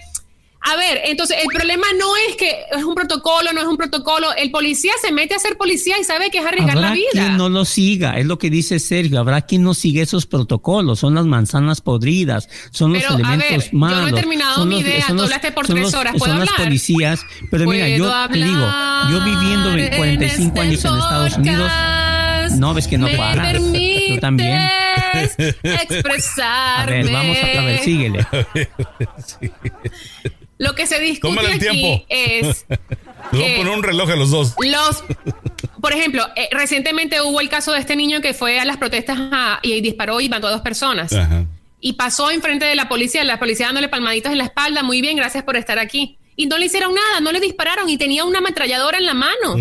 [0.67, 4.34] a ver, entonces el problema no es que es un protocolo, no es un protocolo.
[4.36, 7.10] El policía se mete a ser policía y sabe que es arriesgar Habrá la vida.
[7.12, 9.19] quien no lo siga, es lo que dice Sergio.
[9.19, 10.99] Habrá quien no siga esos protocolos.
[10.99, 14.19] Son las manzanas podridas, son los Pero, a elementos ver, yo no he malos.
[14.19, 17.21] terminado son mi los- idea, tú hablaste por tres los- horas, ¿puedo Son las policías.
[17.51, 18.67] Pero mira, yo te digo,
[19.12, 21.71] yo viviendo hablar 45 años en Estados Unidos.
[22.58, 23.58] No, ves que no Me paras.
[23.58, 24.62] Tú también.
[25.13, 27.04] permites A expresarme.
[27.04, 28.25] ver, vamos a ver, síguele.
[30.57, 32.05] Lo que se discute Tómale el aquí tiempo.
[32.09, 34.53] es a que poner un reloj a los dos.
[34.59, 35.03] los
[35.81, 39.17] por ejemplo, eh, recientemente hubo el caso de este niño que fue a las protestas
[39.19, 41.11] a- y disparó y mató a dos personas.
[41.13, 41.45] Ajá.
[41.81, 45.15] y pasó enfrente de la policía, la policía dándole palmaditos en la espalda, muy bien,
[45.17, 46.17] gracias por estar aquí.
[46.35, 49.55] Y no le hicieron nada, no le dispararon y tenía una ametralladora en la mano.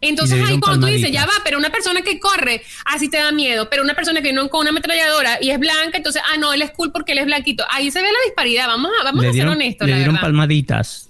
[0.00, 3.32] Entonces ahí cuando tú dices, ya va, pero una persona que corre, así te da
[3.32, 6.52] miedo, pero una persona que no con una ametralladora y es blanca, entonces, ah, no,
[6.52, 7.64] él es cool porque él es blanquito.
[7.70, 10.14] Ahí se ve la disparidad, vamos a, vamos Le a ser honestos, le la dieron
[10.16, 10.26] verdad.
[10.26, 11.08] palmaditas.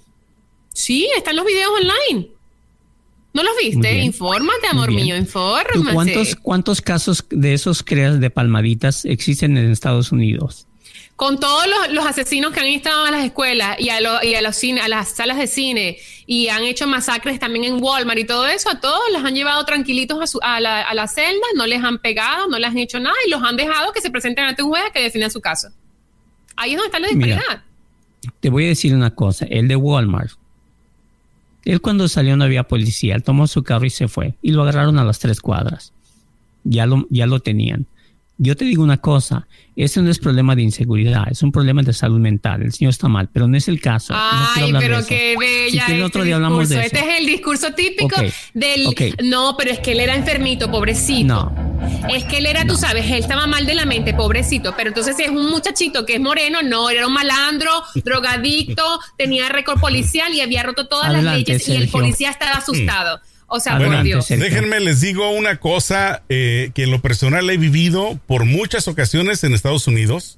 [0.73, 2.29] Sí, están los videos online.
[3.33, 3.99] ¿No los viste?
[3.99, 5.93] Infórmate, amor mío, ¿Tú infórmate.
[5.93, 10.66] cuántos, ¿Cuántos casos de esos creas de palmaditas existen en Estados Unidos?
[11.17, 14.35] Con todos los, los asesinos que han estado a las escuelas y a, lo- y
[14.35, 18.19] a los cine, a las salas de cine y han hecho masacres también en Walmart
[18.19, 21.07] y todo eso, a todos los han llevado tranquilitos a, su- a la, a la
[21.07, 23.99] celda, no les han pegado, no les han hecho nada y los han dejado que
[24.01, 25.69] se presenten ante un juez que defina su caso.
[26.55, 27.35] Ahí es donde está la Mira.
[27.37, 27.63] disparidad.
[28.39, 30.31] Te voy a decir una cosa, el de Walmart.
[31.65, 34.35] Él cuando salió no había policía, él tomó su carro y se fue.
[34.41, 35.91] Y lo agarraron a las tres cuadras.
[36.63, 37.87] Ya lo, ya lo tenían.
[38.39, 41.91] Yo te digo una cosa, ese no es problema de inseguridad, es un problema de
[41.91, 42.61] salud mental.
[42.61, 44.13] El señor está mal, pero no es el caso.
[44.13, 45.85] No Ay, pero qué bella.
[45.85, 46.85] Si este otro día hablamos de eso.
[46.85, 48.15] Este es el discurso típico
[48.53, 48.95] del.
[49.23, 51.27] No, pero es que él era enfermito, pobrecito.
[51.27, 51.67] No.
[52.13, 54.75] Es que él era, tú sabes, él estaba mal de la mente, pobrecito.
[54.77, 57.71] Pero entonces, si es un muchachito que es moreno, no, era un malandro,
[58.03, 62.53] drogadicto, tenía récord policial y había roto todas Adelante, las leyes y el policía estaba
[62.53, 63.19] asustado.
[63.47, 64.27] O sea, por Dios.
[64.27, 69.43] Déjenme les digo una cosa eh, que en lo personal he vivido por muchas ocasiones
[69.43, 70.37] en Estados Unidos.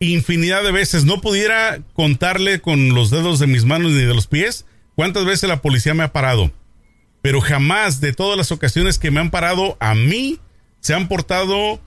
[0.00, 1.04] Infinidad de veces.
[1.04, 5.48] No pudiera contarle con los dedos de mis manos ni de los pies cuántas veces
[5.48, 6.52] la policía me ha parado.
[7.22, 10.38] Pero jamás de todas las ocasiones que me han parado a mí
[10.80, 11.80] se han portado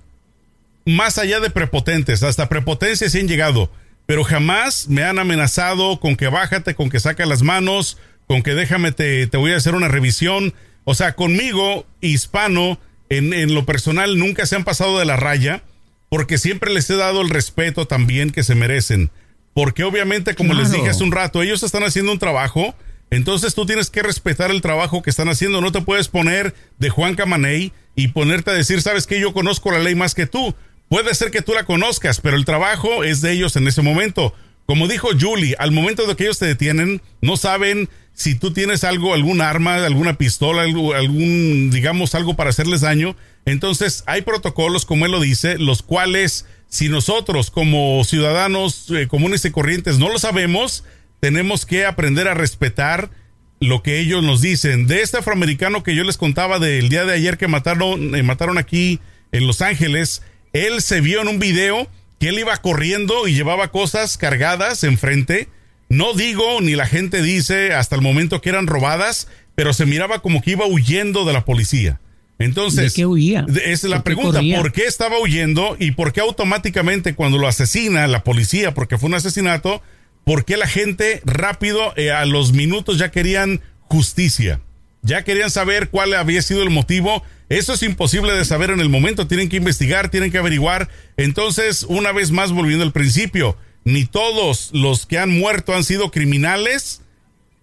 [0.86, 2.24] más allá de prepotentes.
[2.24, 3.70] Hasta prepotencia se han llegado.
[4.08, 7.98] Pero jamás me han amenazado con que bájate, con que saca las manos,
[8.28, 10.54] con que déjame, te, te voy a hacer una revisión.
[10.84, 15.64] O sea, conmigo, hispano, en, en lo personal, nunca se han pasado de la raya.
[16.10, 19.10] porque siempre les he dado el respeto también que se merecen.
[19.54, 22.76] Porque obviamente, como les dije hace un rato, ellos están haciendo un trabajo,
[23.10, 25.62] entonces tú tienes que respetar el trabajo que están haciendo.
[25.62, 29.72] No te puedes poner de Juan Camaney y ponerte a decir, sabes que yo conozco
[29.72, 30.54] la ley más que tú.
[30.90, 34.34] Puede ser que tú la conozcas, pero el trabajo es de ellos en ese momento.
[34.66, 38.86] Como dijo Julie, al momento de que ellos te detienen, no saben si tú tienes
[38.86, 43.16] algo, algún arma, alguna pistola, algún, digamos, algo para hacerles daño.
[43.46, 49.44] Entonces, hay protocolos, como él lo dice, los cuales, si nosotros como ciudadanos eh, comunes
[49.44, 50.86] y corrientes no lo sabemos,
[51.20, 53.12] tenemos que aprender a respetar
[53.60, 54.88] lo que ellos nos dicen.
[54.88, 58.58] De este afroamericano que yo les contaba del día de ayer que mataron, eh, mataron
[58.58, 59.02] aquí
[59.34, 60.22] en Los Ángeles,
[60.54, 65.50] él se vio en un video que él iba corriendo y llevaba cosas cargadas enfrente
[65.90, 70.22] no digo ni la gente dice hasta el momento que eran robadas, pero se miraba
[70.22, 72.00] como que iba huyendo de la policía.
[72.38, 73.46] Entonces, ¿de qué huía?
[73.66, 78.24] Es la pregunta, ¿por qué estaba huyendo y por qué automáticamente cuando lo asesina la
[78.24, 79.82] policía, porque fue un asesinato,
[80.26, 84.60] por qué la gente rápido eh, a los minutos ya querían justicia?
[85.02, 87.24] Ya querían saber cuál había sido el motivo.
[87.48, 89.28] Eso es imposible de saber en el momento.
[89.28, 90.90] Tienen que investigar, tienen que averiguar.
[91.16, 96.12] Entonces, una vez más, volviendo al principio, ni todos los que han muerto han sido
[96.12, 97.04] criminales,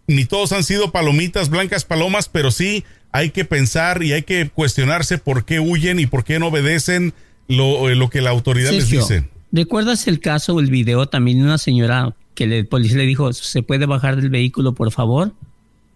[0.06, 4.48] ni todos han sido palomitas, blancas palomas, pero sí hay que pensar y hay que
[4.48, 7.12] cuestionarse por qué huyen y por qué no obedecen
[7.48, 9.28] lo, eh, que la autoridad les dice.
[9.50, 13.32] ¿Recuerdas el caso o el video también de una señora que el policía le dijo,
[13.32, 15.34] ¿se puede bajar del vehículo, por favor?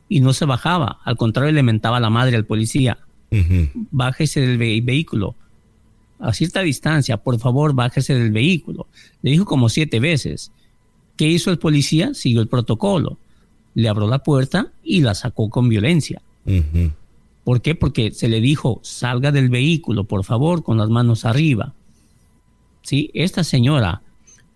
[0.08, 2.98] Y no se bajaba, al contrario, le mentaba la madre al policía.
[3.90, 5.36] Bájese del vehículo
[6.18, 8.86] a cierta distancia, por favor, bájese del vehículo.
[9.22, 10.50] Le dijo como siete veces.
[11.16, 12.14] ¿Qué hizo el policía?
[12.14, 13.18] Siguió el protocolo.
[13.74, 16.22] Le abrió la puerta y la sacó con violencia.
[17.44, 17.74] ¿Por qué?
[17.74, 21.74] Porque se le dijo, salga del vehículo, por favor, con las manos arriba.
[22.82, 24.02] Sí, esta señora.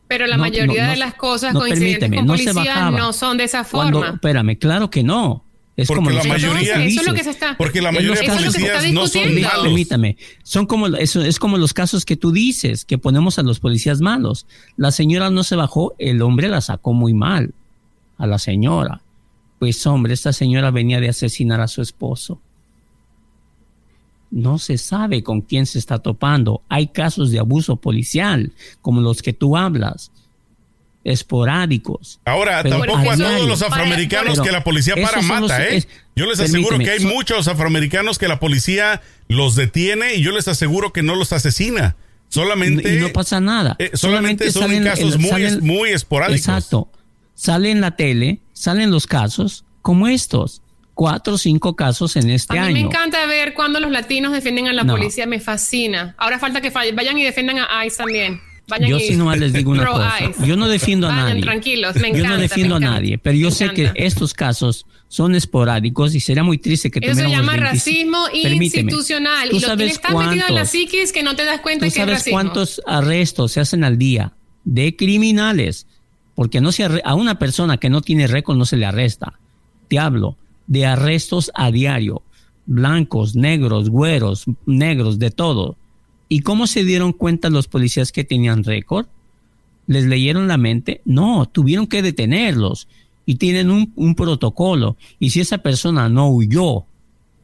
[0.08, 4.10] Pero la mayoría de las cosas coincidentes con policía no son de esa forma.
[4.14, 5.44] espérame, claro que no.
[5.80, 8.26] Es porque como la mayoría, eso es lo que se está, porque la mayoría de
[8.28, 9.62] policías no son malos.
[9.62, 13.60] Permítame, son como eso es como los casos que tú dices que ponemos a los
[13.60, 14.46] policías malos.
[14.76, 17.54] La señora no se bajó, el hombre la sacó muy mal
[18.18, 19.02] a la señora.
[19.58, 22.40] Pues hombre, esta señora venía de asesinar a su esposo.
[24.30, 26.62] No se sabe con quién se está topando.
[26.68, 30.12] Hay casos de abuso policial, como los que tú hablas
[31.04, 32.20] esporádicos.
[32.24, 35.84] Ahora, tampoco a, todos los afroamericanos que la policía para mata, ¿eh?
[36.14, 40.48] yo les aseguro que hay muchos afroamericanos que la policía los detiene y yo les
[40.48, 41.96] aseguro que no los asesina.
[42.28, 42.94] Solamente.
[42.94, 43.74] Y no pasa nada.
[43.80, 46.40] Eh, solamente, son casos muy, muy esporádicos.
[46.40, 46.88] Exacto.
[47.34, 50.62] Sale en la tele, salen los casos como estos.
[50.94, 52.64] Cuatro o cinco casos en este año.
[52.64, 56.14] A mí me encanta ver cuando los latinos defienden a la policía, me fascina.
[56.18, 58.40] Ahora falta que vayan y defiendan a ICE también
[58.86, 60.18] yo sí nomás les digo una cosa.
[60.44, 61.42] Yo no defiendo a nadie.
[61.42, 65.34] Tranquilos, me encanta, Yo no defiendo a nadie, pero yo sé que estos casos son
[65.34, 69.48] esporádicos y sería muy triste que Eso se llama racismo institucional.
[69.52, 71.98] y lo que está metido en la psiquis que no te das cuenta ¿tú que
[71.98, 74.32] sabes cuántos arrestos se hacen al día
[74.64, 75.86] de criminales?
[76.34, 79.38] Porque no se a una persona que no tiene récord no se le arresta.
[79.88, 82.22] Te hablo de arrestos a diario.
[82.66, 85.76] Blancos, negros, güeros, negros, de todo
[86.32, 89.06] ¿Y cómo se dieron cuenta los policías que tenían récord?
[89.88, 91.00] ¿Les leyeron la mente?
[91.04, 92.86] No, tuvieron que detenerlos
[93.26, 94.96] y tienen un, un protocolo.
[95.18, 96.84] Y si esa persona no huyó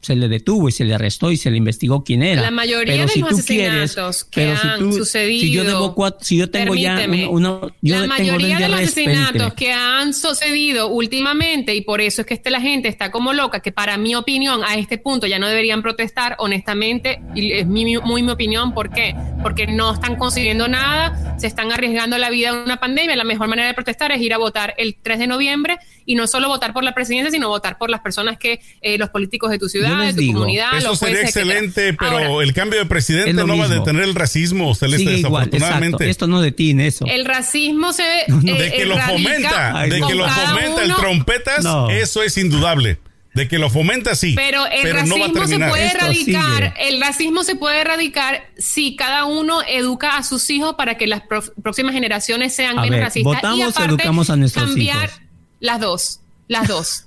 [0.07, 2.41] se le detuvo y se le arrestó y se le investigó quién era.
[2.41, 5.41] La mayoría de los asesinatos que han sucedido.
[5.41, 10.15] Si yo, debo si yo tengo ya una, la mayoría de los asesinatos que han
[10.15, 13.97] sucedido últimamente y por eso es que este, la gente está como loca, que para
[13.97, 18.31] mi opinión a este punto ya no deberían protestar, honestamente, y es mi, muy mi
[18.31, 19.17] opinión, ¿por qué?
[19.43, 23.49] Porque no están consiguiendo nada, se están arriesgando la vida en una pandemia, la mejor
[23.49, 26.73] manera de protestar es ir a votar el 3 de noviembre y no solo votar
[26.73, 29.96] por la presidencia, sino votar por las personas que, eh, los políticos de tu ciudad,
[30.05, 30.77] de tu comunidad.
[30.77, 35.11] Eso sería excelente, pero el cambio de presidente no va a detener el racismo, Celeste,
[35.11, 36.09] desafortunadamente.
[36.09, 37.07] Esto no detiene eso.
[37.07, 38.03] El racismo se...
[38.29, 42.99] de que lo fomenta, de que lo fomenta el trompetas, eso es indudable.
[43.37, 44.33] De que lo fomenta, sí.
[44.35, 46.75] Pero el racismo se puede erradicar.
[46.79, 51.21] El racismo se puede erradicar si cada uno educa a sus hijos para que las
[51.63, 53.35] próximas generaciones sean menos racistas.
[53.35, 55.21] Votamos y aparte, educamos a nuestros cambiar hijos.
[55.61, 56.21] las dos.
[56.49, 57.06] Las dos.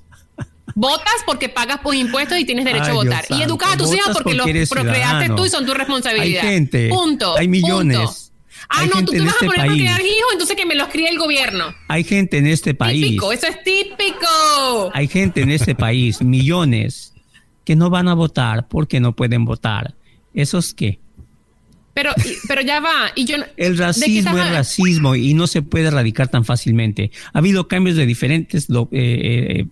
[0.80, 3.26] Votas porque pagas por impuestos y tienes derecho a votar.
[3.30, 6.42] y educas a tus hijos porque, los procreaste tú y son tu responsabilidad.
[6.42, 6.88] Hay gente.
[6.88, 7.38] Punto.
[7.38, 8.32] Hay millones.
[8.70, 10.88] Ah, no, tú te vas a este poner a criar hijos, entonces que me los
[10.88, 11.76] críe el gobierno.
[11.90, 13.04] Hay gente en este país.
[13.04, 14.92] Típico, eso es típico.
[14.94, 17.14] Hay gente en este país, millones,
[17.66, 19.96] que no van a votar porque no pueden votar.
[20.34, 21.00] ¿Esos qué?
[21.94, 22.14] Pero,
[22.48, 23.12] pero ya va.
[23.16, 27.12] Y yo, el racismo es racismo y no se puede erradicar tan fácilmente.
[27.34, 29.66] Ha habido cambios de diferentes eh, eh,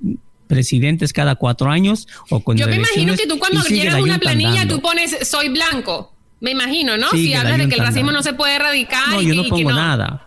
[0.47, 4.67] presidentes cada cuatro años o con Yo me imagino que tú cuando llenas una planilla
[4.67, 6.13] tú pones soy blanco.
[6.39, 7.09] Me imagino, ¿no?
[7.09, 9.09] si hablas de que el racismo no se puede erradicar.
[9.09, 10.23] No, yo no pongo nada.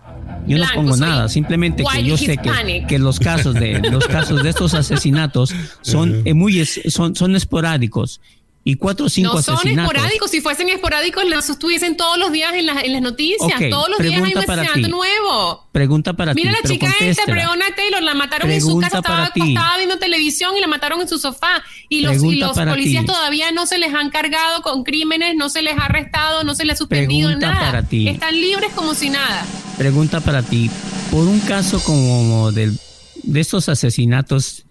[0.46, 4.42] Yo no pongo nada, simplemente que yo sé que, que, los casos de los casos
[4.42, 8.20] de estos asesinatos son muy son, son esporádicos
[8.62, 10.30] y cuatro o cinco no son esporádicos.
[10.30, 13.58] Si fuesen esporádicos, los estuviesen todos los días en, en las noticias.
[13.70, 15.66] todos los días hay un asesinato nuevo.
[15.72, 16.58] Pregunta para Mira ti.
[16.58, 20.54] Mira la chica esta, Breonna Taylor, la mataron en su casa, estaba acostada viendo televisión
[20.56, 21.64] y la mataron en su sofá.
[21.88, 25.62] Y los, y los policías todavía no se les han cargado con crímenes, no se
[25.62, 27.66] les ha arrestado, no se les ha suspendido Pregunta nada.
[27.70, 28.08] Para ti.
[28.08, 29.46] Están libres como si nada.
[29.78, 30.70] Pregunta para ti.
[31.10, 32.78] Por un caso como del,
[33.22, 34.64] de estos asesinatos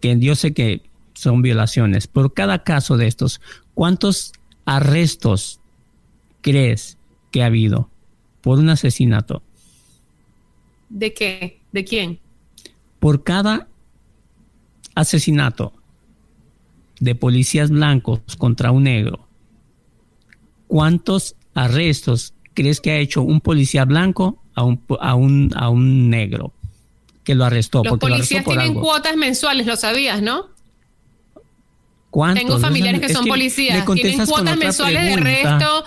[0.00, 0.89] que yo sé que
[1.20, 2.06] son violaciones.
[2.06, 3.40] Por cada caso de estos,
[3.74, 4.32] ¿cuántos
[4.64, 5.60] arrestos
[6.40, 6.96] crees
[7.30, 7.90] que ha habido
[8.40, 9.42] por un asesinato?
[10.88, 11.60] ¿De qué?
[11.72, 12.18] ¿De quién?
[12.98, 13.68] Por cada
[14.94, 15.74] asesinato
[17.00, 19.28] de policías blancos contra un negro,
[20.68, 26.08] ¿cuántos arrestos crees que ha hecho un policía blanco a un, a un, a un
[26.08, 26.54] negro
[27.24, 27.84] que lo arrestó?
[27.84, 30.48] Los policías tienen cuotas mensuales, lo sabías, ¿no?
[32.34, 35.84] Tengo familiares que son policías, tienen cuotas mensuales de resto,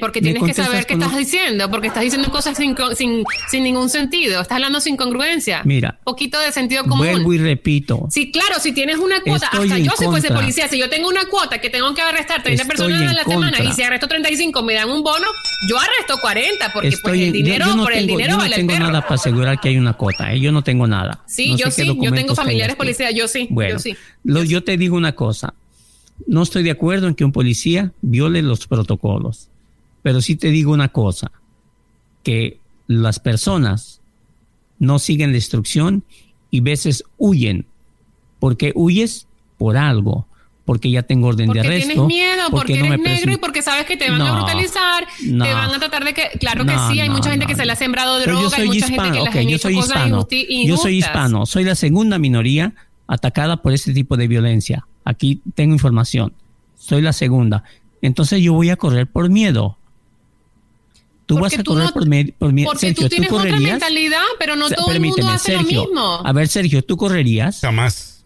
[0.00, 2.76] porque tienes que saber qué estás diciendo, porque estás diciendo cosas sin,
[3.50, 5.62] sin, ningún sentido, estás hablando sin congruencia.
[5.64, 6.98] Mira, poquito de sentido común.
[6.98, 8.06] Vuelvo y repito.
[8.10, 11.24] Sí, claro, si tienes una cuota, hasta yo si fuese policía, si yo tengo una
[11.26, 14.74] cuota que tengo que arrestar 30 personas a la semana y si arresto 35 me
[14.74, 15.26] dan un bono,
[15.68, 19.14] yo arresto 40 porque pues, el dinero por el dinero yo no tengo nada para
[19.14, 20.40] asegurar que hay una cuota, ¿eh?
[20.40, 21.22] yo no tengo nada.
[21.26, 23.96] Sí, yo sí, yo tengo familiares policías, yo sí, bueno, yo sí.
[24.48, 25.54] yo te digo una cosa,
[26.26, 29.48] no estoy de acuerdo en que un policía viole los protocolos,
[30.04, 31.32] pero sí te digo una cosa,
[32.22, 34.02] que las personas
[34.78, 36.04] no siguen la instrucción
[36.50, 37.66] y veces huyen.
[38.38, 39.26] porque huyes?
[39.56, 40.26] Por algo.
[40.66, 41.88] Porque ya tengo orden de arresto.
[41.88, 45.70] Tienes miedo, porque, eres negro y porque sabes que te van a brutalizar, te van
[45.70, 46.38] a tratar de que.
[46.38, 48.66] Claro que sí, hay mucha gente que se le ha sembrado droga, yo soy hay
[48.66, 50.28] mucha hispano, gente que okay, yo soy hispano,
[50.66, 52.74] Yo soy hispano, soy la segunda minoría
[53.06, 54.86] atacada por este tipo de violencia.
[55.02, 56.34] Aquí tengo información.
[56.76, 57.64] Soy la segunda.
[58.02, 59.78] Entonces yo voy a correr por miedo.
[61.26, 62.02] Tú vas a correr por,
[62.38, 62.70] por, miedo.
[62.70, 66.20] Porque Sergio, tú tienes otra mentalidad, pero no todo el mundo hace lo mismo.
[66.24, 67.60] A ver, Sergio, ¿tú correrías?
[67.60, 68.24] Jamás.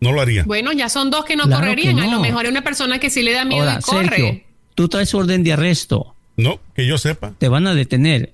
[0.00, 0.44] No lo haría.
[0.44, 1.98] Bueno, ya son dos que no correrían.
[1.98, 4.08] A lo mejor hay una persona que sí le da miedo y corre.
[4.08, 4.40] Sergio,
[4.74, 6.14] tú traes orden de arresto.
[6.36, 7.32] No, que yo sepa.
[7.38, 8.32] Te van a detener.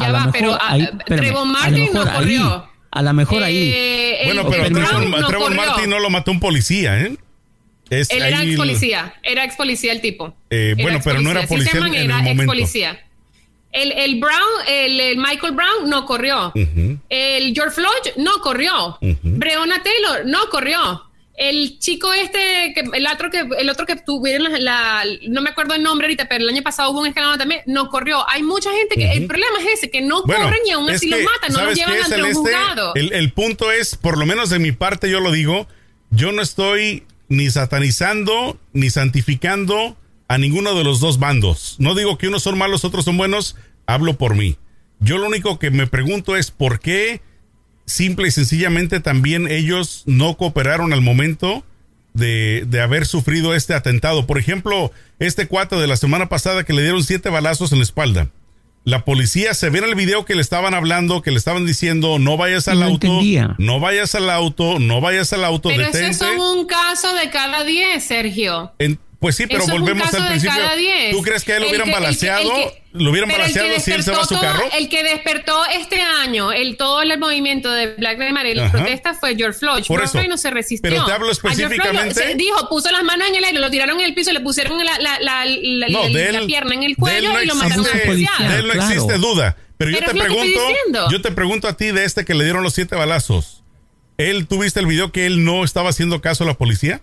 [0.00, 2.68] Ya va, pero a, Trevor Martin no corrió.
[2.90, 3.72] A lo mejor ahí.
[3.74, 4.64] Eh, bueno, pero
[5.26, 7.16] Trevor, Martin no lo mató un policía, ¿eh?
[7.92, 10.34] Él era ex policía, era ex policía el tipo.
[10.50, 12.42] Eh, bueno, pero no era policía en, el momento.
[12.42, 13.04] Ex policía.
[13.70, 16.52] El, el, Brown, el, Michael Brown no corrió.
[16.54, 18.98] El George Floyd no corrió.
[19.00, 24.52] Breonna Taylor no corrió el chico este, que, el otro que, el otro que tuvieron
[24.62, 27.62] la, no me acuerdo el nombre ahorita, pero el año pasado hubo un escándalo también,
[27.66, 28.28] no corrió.
[28.28, 31.20] Hay mucha gente que, el problema es ese, que no corren y aún así los
[31.20, 32.92] matan, no los llevan ante un juzgado.
[32.94, 35.66] El, el punto es, por lo menos de mi parte yo lo digo,
[36.10, 39.96] yo no estoy ni satanizando, ni santificando
[40.28, 41.76] a ninguno de los dos bandos.
[41.78, 44.58] No digo que unos son malos, otros son buenos, hablo por mí.
[45.00, 47.22] Yo lo único que me pregunto es por qué
[47.86, 51.64] simple y sencillamente también ellos no cooperaron al momento
[52.12, 54.26] de, haber sufrido este atentado.
[54.26, 57.84] Por ejemplo, este cuate de la semana pasada que le dieron siete balazos en la
[57.84, 58.28] espalda.
[58.84, 62.18] La policía se ve en el video que le estaban hablando, que le estaban diciendo
[62.18, 63.20] no vayas al auto,
[63.58, 65.68] no vayas al auto, no vayas al auto.
[65.68, 68.72] Pero eso es un caso de cada diez, Sergio.
[69.22, 70.60] Pues sí, pero volvemos al principio.
[71.12, 72.52] ¿Tú crees que él lo hubieran balanceado?
[72.90, 74.64] ¿Lo hubieran balanceado si él se va a su carro?
[74.76, 78.72] el que despertó este año el todo el movimiento de Black Lives Matter y las
[78.72, 79.84] protestas fue George Floyd.
[79.86, 80.90] Por George Floyd no se resistió.
[80.90, 82.34] Pero te hablo específicamente.
[82.34, 84.98] dijo, puso las manos en el aire, lo tiraron en el piso, le pusieron la,
[84.98, 89.18] la, la, la pierna en el cuello y lo mataron a De él no existe
[89.18, 89.56] duda.
[89.76, 92.74] Pero, yo te pregunto, yo te pregunto a ti de este que le dieron los
[92.74, 93.62] siete balazos.
[94.18, 97.02] ¿Él tuviste el video que él no estaba haciendo caso a la policía?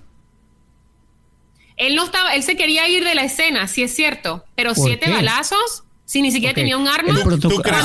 [1.80, 5.10] Él no estaba, él se quería ir de la escena, sí es cierto, pero siete
[5.10, 7.14] balazos si ni siquiera tenía un arma.
[7.22, 7.38] Cuando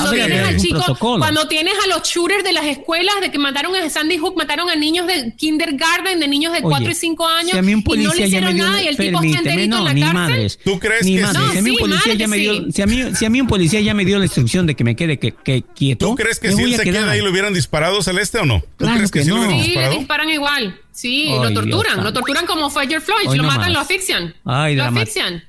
[0.09, 3.87] tienes, al chico, cuando tienes a los shooters de las escuelas de que mataron a
[3.87, 7.57] Sandy Hook, mataron a niños de kindergarten, de niños de 4 y 5 años, si
[7.59, 9.87] a mí un policía y no le hicieron nada y el tipo está enterito no,
[9.87, 10.51] en la cárcel.
[10.63, 13.25] ¿Tú crees que si, a mí un policía ya me dio, si, a mí, si
[13.25, 15.61] a mí un policía ya me dio la instrucción de que me quede que, que
[15.61, 18.63] quieto, ¿tú crees que si él se queda ahí lo hubieran disparado celeste o no?
[18.77, 19.47] ¿Tú crees que, sí no.
[19.51, 20.81] Sí, le disparan igual.
[20.91, 24.33] Sí, lo torturan, lo torturan como fue George Floyd, lo matan, lo asfixian.
[24.43, 25.43] Lo asfixian.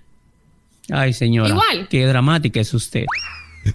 [0.91, 1.49] Ay, señora.
[1.51, 1.89] Igual.
[1.89, 3.05] Qué dramática es usted.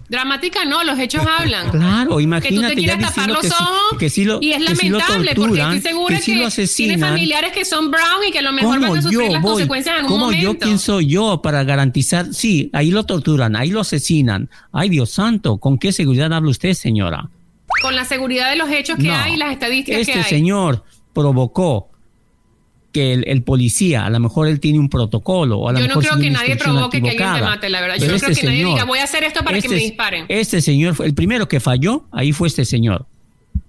[0.07, 1.69] Dramática no, los hechos hablan.
[1.69, 4.53] Claro, que tú imagínate te quieras tapar los que, sí- ojos que sí lo y
[4.53, 7.51] es que sí lo lamentable porque torturan, estoy segura que sí que, lo tiene familiares
[7.51, 9.51] que son brown y que a lo mejor van ¿Cómo a sufrir yo las voy?
[9.51, 10.65] consecuencias en algún ¿Cómo yo momento.
[10.65, 12.33] quién soy yo para garantizar?
[12.33, 14.49] Sí, ahí lo torturan, ahí lo asesinan.
[14.71, 17.29] Ay, Dios santo, ¿con qué seguridad habla usted, señora?
[17.81, 19.15] Con la seguridad de los hechos que No.
[19.15, 20.23] hay y las estadísticas Este que hay.
[20.23, 21.90] señor provocó
[22.91, 25.83] que el, el policía, a lo mejor él tiene un protocolo, o a lo Yo
[25.87, 27.95] no mejor creo que nadie provoque que alguien te mate, la verdad.
[27.95, 29.81] Yo no creo este que nadie diga, voy a hacer esto para que este- me
[29.81, 30.25] disparen.
[30.27, 33.05] Este señor, fue- el primero que falló, ahí fue este señor.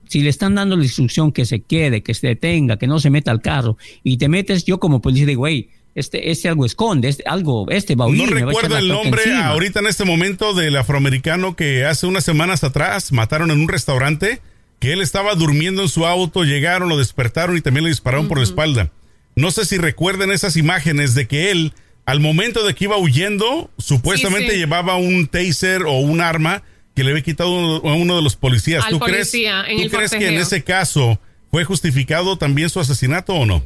[0.08, 3.10] Si le están dando la instrucción que se quede, que se detenga, que no se
[3.10, 7.08] meta al carro, y te metes, yo como policía digo, güey, este, este algo esconde,
[7.08, 9.48] este, algo, este va a huir, No recuerdo el nombre encima".
[9.48, 14.40] ahorita en este momento del afroamericano que hace unas semanas atrás mataron en un restaurante,
[14.80, 18.38] que él estaba durmiendo en su auto, llegaron, lo despertaron y también le dispararon por
[18.38, 18.90] la espalda.
[19.37, 21.72] No sé si recuerden esas imágenes de que él,
[22.05, 24.59] al momento de que iba huyendo, supuestamente Sí, sí.
[24.59, 26.62] llevaba un taser o un arma
[26.95, 27.51] que le había quitado
[27.89, 28.85] a uno de los policías.
[28.85, 31.18] Al ¿Tú policía, crees, en ¿tú el crees que en ese caso
[31.51, 33.64] fue justificado también su asesinato o no?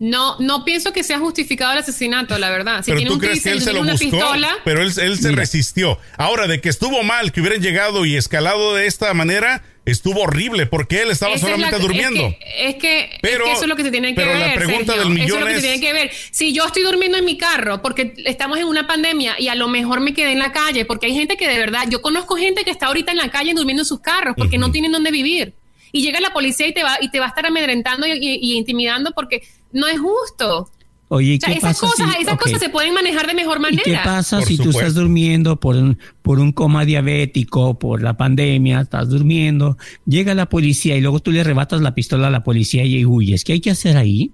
[0.00, 2.78] No, no pienso que sea justificado el asesinato, la verdad.
[2.82, 5.18] Si pero tiene tú un crees que él se lo buscó, pistola, pero él, él
[5.18, 5.40] se Mira.
[5.42, 5.98] resistió.
[6.16, 10.64] Ahora, de que estuvo mal que hubieran llegado y escalado de esta manera, estuvo horrible
[10.64, 12.28] porque él estaba Esa es solamente la- durmiendo.
[12.28, 14.32] Es que, es que- es Pero- que eso es lo que se tiene que pero
[14.32, 14.38] ver.
[14.48, 15.00] la pregunta Sergio.
[15.02, 16.10] del millón Eso es lo que es- se tiene que ver.
[16.30, 19.68] Si yo estoy durmiendo en mi carro porque estamos en una pandemia y a lo
[19.68, 22.64] mejor me quedé en la calle, porque hay gente que de verdad, yo conozco gente
[22.64, 25.52] que está ahorita en la calle durmiendo en sus carros porque no tienen dónde vivir.
[25.92, 28.38] Y llega la policía y te va, y te va a estar amedrentando y, y-
[28.40, 29.42] y intimidando porque
[29.72, 30.70] no es justo.
[31.12, 33.34] Oye, ¿y O sea, qué esas pasa cosas, si- esas cosas se pueden manejar de
[33.34, 33.82] mejor ¿Y manera.
[33.84, 38.16] qué pasa Por si tú estás durmiendo por un, por un coma diabético, por la
[38.16, 42.44] pandemia, estás durmiendo, llega la policía y luego tú le arrebatas la pistola a la
[42.44, 43.42] policía y huyes?
[43.42, 44.30] ¿Qué hay que hacer ahí?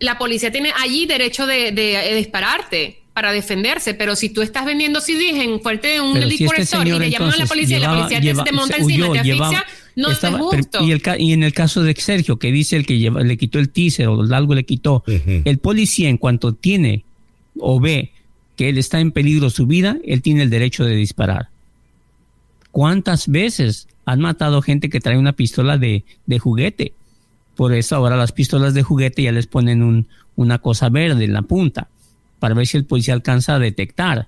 [0.00, 4.66] la policía tiene allí derecho de, de- de dispararte para defenderse, pero si tú estás
[4.66, 7.36] vendiendo CDs en fuerte de un Pero si liquor este store y le llaman a
[7.36, 9.64] la policía y la policía te- lleva- te monta se encima, huyó, te asfixia, llevaba-
[9.96, 10.84] no estaba- es justo.
[10.84, 13.36] y, el ca- y en el caso de Sergio, que dice el que lleva- le
[13.36, 15.02] quitó el teaser o algo le quitó,
[15.44, 17.04] el policía en cuanto tiene
[17.58, 18.10] o ve
[18.56, 21.48] que él está en peligro su vida, él tiene el derecho de disparar.
[22.70, 26.92] ¿Cuántas veces han matado gente que trae una pistola de, de juguete?
[27.56, 31.32] Por eso ahora las pistolas de juguete ya les ponen un- una cosa verde en
[31.32, 31.88] la punta
[32.40, 34.26] para ver si el policía alcanza a detectar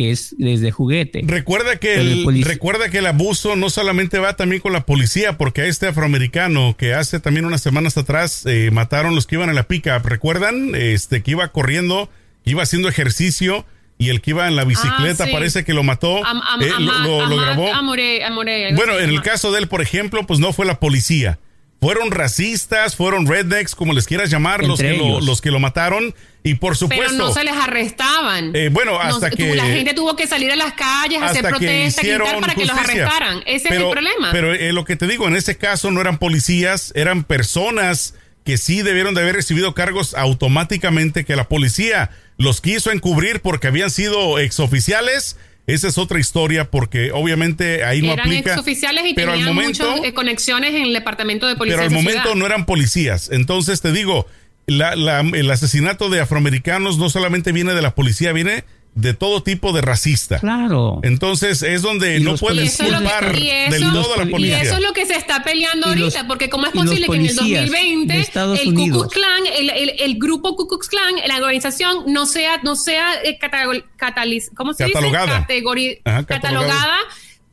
[0.00, 1.20] que es desde juguete.
[1.26, 5.60] Recuerda que, el recuerda que el abuso no solamente va también con la policía, porque
[5.60, 9.56] a este afroamericano que hace también unas semanas atrás eh, mataron los que iban en
[9.56, 9.98] la pica.
[9.98, 10.74] ¿Recuerdan?
[10.74, 12.08] Este que iba corriendo,
[12.46, 13.66] que iba haciendo ejercicio
[13.98, 15.32] y el que iba en la bicicleta Ah, sí.
[15.34, 16.24] parece que lo mató.
[16.24, 17.68] Am- am- eh, lo, lo- grabó.
[17.74, 20.80] amore- amore, algo Bueno, en el caso de él, por ejemplo, pues no fue la
[20.80, 21.38] policía.
[21.80, 26.14] Fueron racistas, fueron rednecks, como les quieras llamar, los que, lo, los que lo mataron.
[26.42, 28.54] Y por supuesto, pero no se les arrestaban.
[28.54, 31.58] Eh, bueno, No hasta que- la gente tuvo que salir a las calles, hacer hasta
[31.58, 33.42] que protestas, gritar hicieron para que los arrestaran.
[33.46, 34.32] Ese pero, es el problema.
[34.32, 38.14] Pero eh, lo que te digo, en ese caso no eran policías, eran personas
[38.44, 43.68] que sí debieron de haber recibido cargos automáticamente, que la policía los quiso encubrir porque
[43.68, 45.36] habían sido exoficiales.
[45.74, 48.50] Esa es otra historia porque obviamente ahí no Eran aplica.
[48.50, 51.76] exoficiales y pero al tenían momento, muchas eh, conexiones en el departamento de policía.
[51.78, 52.36] pero al momento ciudad.
[52.36, 53.30] no eran policías.
[53.32, 54.26] Entonces te digo,
[54.66, 58.64] la- la- el asesinato de afroamericanos no solamente viene de la policía, viene
[58.94, 60.40] de todo tipo de racista.
[60.40, 60.98] Claro.
[61.02, 64.28] Entonces es donde Y no puedes culpar que, y, eso, del todo a la poli-
[64.28, 64.62] y policía.
[64.62, 67.14] eso es lo que se está peleando Y los- ahorita, porque cómo es posible que
[67.16, 68.84] en el policías 2020 de Estados el Ku.
[68.90, 73.14] Klux Klan, el, el- el grupo Ku Klux Klan, la organización no sea, no sea
[73.22, 73.64] eh, cata-
[73.96, 75.46] cataliz- ¿cómo se Catalogada.
[75.46, 75.62] dice?
[75.62, 76.96] Categori- Ajá, catalogada.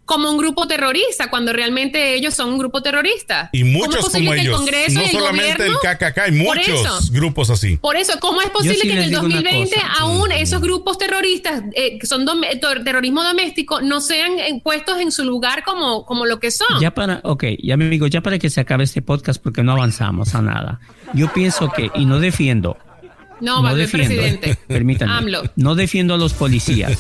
[0.08, 3.49] Como un grupo terrorista, cuando realmente ellos son un grupo terrorista.
[3.51, 4.58] Y ¿Cómo es muchos posible como que el ellos.
[4.58, 6.99] Congreso No y el solamente el gobierno- KKK, hay muchos eso.
[7.12, 7.78] grupos así.
[7.78, 9.88] Por eso, ¿cómo es posible sí que en el digo una 2020 cosa.
[9.99, 15.12] aún esos grupos terroristas eh, que son dom- terrorismo doméstico no sean eh, puestos en
[15.12, 16.80] su lugar como, como lo que son?
[16.80, 19.74] Ya para, ok, ya me digo, ya para que se acabe este podcast porque no
[19.74, 20.80] avanzamos a nada.
[21.14, 22.78] Yo pienso que, y no defiendo,
[23.41, 24.58] no, no va el defiendo, presidente.
[24.68, 25.43] permítanme, AMLO.
[25.58, 26.97] no defiendo a los policías,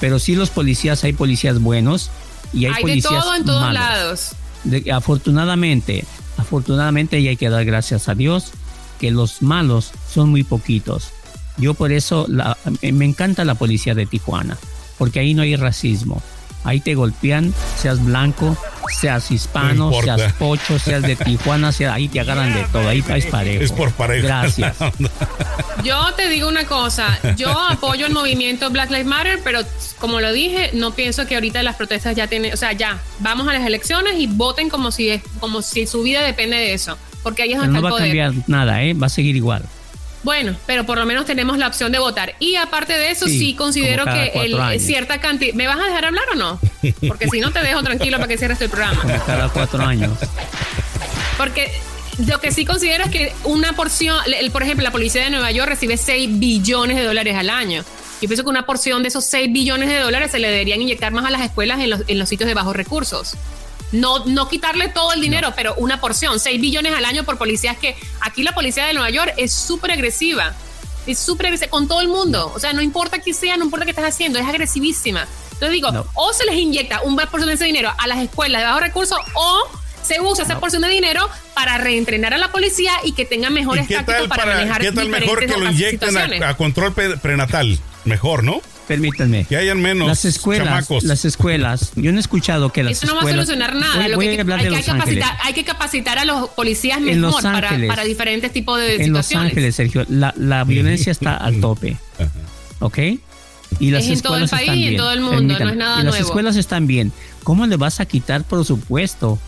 [0.00, 2.10] pero sí los policías, hay policías buenos
[2.52, 3.74] y hay, Hay de policías todo en todos malos.
[3.74, 4.32] lados.
[4.64, 6.04] De- afortunadamente,
[6.38, 8.46] afortunadamente y hay que dar gracias a Dios
[9.00, 11.10] que los malos son muy poquitos.
[11.58, 14.56] Yo por eso la- me encanta la policía de Tijuana,
[14.98, 16.22] porque ahí no hay racismo.
[16.66, 18.56] Ahí te golpean, seas blanco,
[19.00, 23.02] seas hispano, No seas pocho, seas de Tijuana, sea, ahí te agarran de todo, ahí
[23.16, 23.62] es parejo.
[23.64, 24.26] Es por pareja.
[24.26, 24.76] Gracias.
[25.84, 29.60] Yo te digo una cosa, yo apoyo el movimiento Black Lives Matter, pero
[29.98, 33.46] como lo dije, no pienso que ahorita las protestas ya tienen, o sea, ya, vamos
[33.48, 36.98] a las elecciones y voten como si es, como si su vida depende de eso,
[37.22, 38.26] porque ahí es donde no está va el a poder.
[38.26, 38.94] cambiar nada, ¿eh?
[38.94, 39.62] va a seguir igual.
[40.26, 42.34] Bueno, pero por lo menos tenemos la opción de votar.
[42.40, 44.82] Y aparte de eso, sí, Sí, considero que el, años.
[44.82, 45.54] cierta cantidad...
[45.54, 46.58] ¿Me vas a dejar hablar o no?
[47.06, 49.02] Porque si no, te dejo tranquilo para que cierres el programa.
[49.02, 50.18] Como cada cuatro años.
[51.38, 51.70] Porque
[52.26, 55.52] lo que sí considero es que una porción, el, por ejemplo, la policía de Nueva
[55.52, 57.84] York recibe 6 billones de dólares al año.
[58.20, 61.12] Yo pienso que una porción de esos 6 billones de dólares se le deberían inyectar
[61.12, 63.36] más a las escuelas en los, en los sitios de bajos recursos.
[63.92, 67.76] No, no quitarle todo el dinero, pero una porción, 6 billones al año por policías
[67.78, 70.54] que aquí la policía de Nueva York es súper agresiva.
[71.06, 72.52] Es súper agresiva con todo el mundo.
[72.54, 75.26] O sea, no importa quién sea, no importa qué estás haciendo, es agresivísima.
[75.52, 76.04] Entonces digo, No.
[76.14, 79.18] o se les inyecta una porción de ese dinero a las escuelas de bajos recursos
[79.34, 79.62] o
[80.02, 83.84] se usa esa porción de dinero para reentrenar a la policía y que tengan mejores
[83.84, 86.92] ¿Y qué tácticas para, para, manejar qué tal mejor que lo inyecten a, a control
[86.92, 87.78] prenatal?
[88.04, 88.60] Mejor, ¿no?
[88.86, 89.44] Permítanme.
[89.46, 91.02] Que hayan menos Las escuelas, chamacos.
[91.04, 91.92] las escuelas.
[91.96, 93.46] Yo no he escuchado que las Eso no va a escuelas.
[93.46, 93.96] solucionar nada.
[93.96, 95.18] Voy, Lo voy que, a hablar hay, de que Los Ángeles.
[95.24, 97.88] capacitar, hay que capacitar a los policías En Los mejor para, Ángeles.
[97.88, 99.50] para diferentes tipos de En Los situaciones.
[99.52, 101.96] Ángeles, Sergio, la, la violencia está al tope.
[102.80, 102.98] ¿Ok?
[103.80, 105.76] Y las Es en todo el escuelas país y en todo el mundo, no es
[105.76, 106.26] nada y las nuevo.
[106.26, 107.12] escuelas están bien.
[107.42, 109.38] ¿Cómo le vas a quitar presupuesto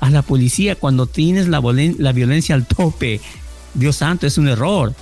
[0.00, 1.60] a la policía cuando tienes la,
[1.98, 3.20] la violencia al tope?
[3.74, 4.94] Dios santo, es un error.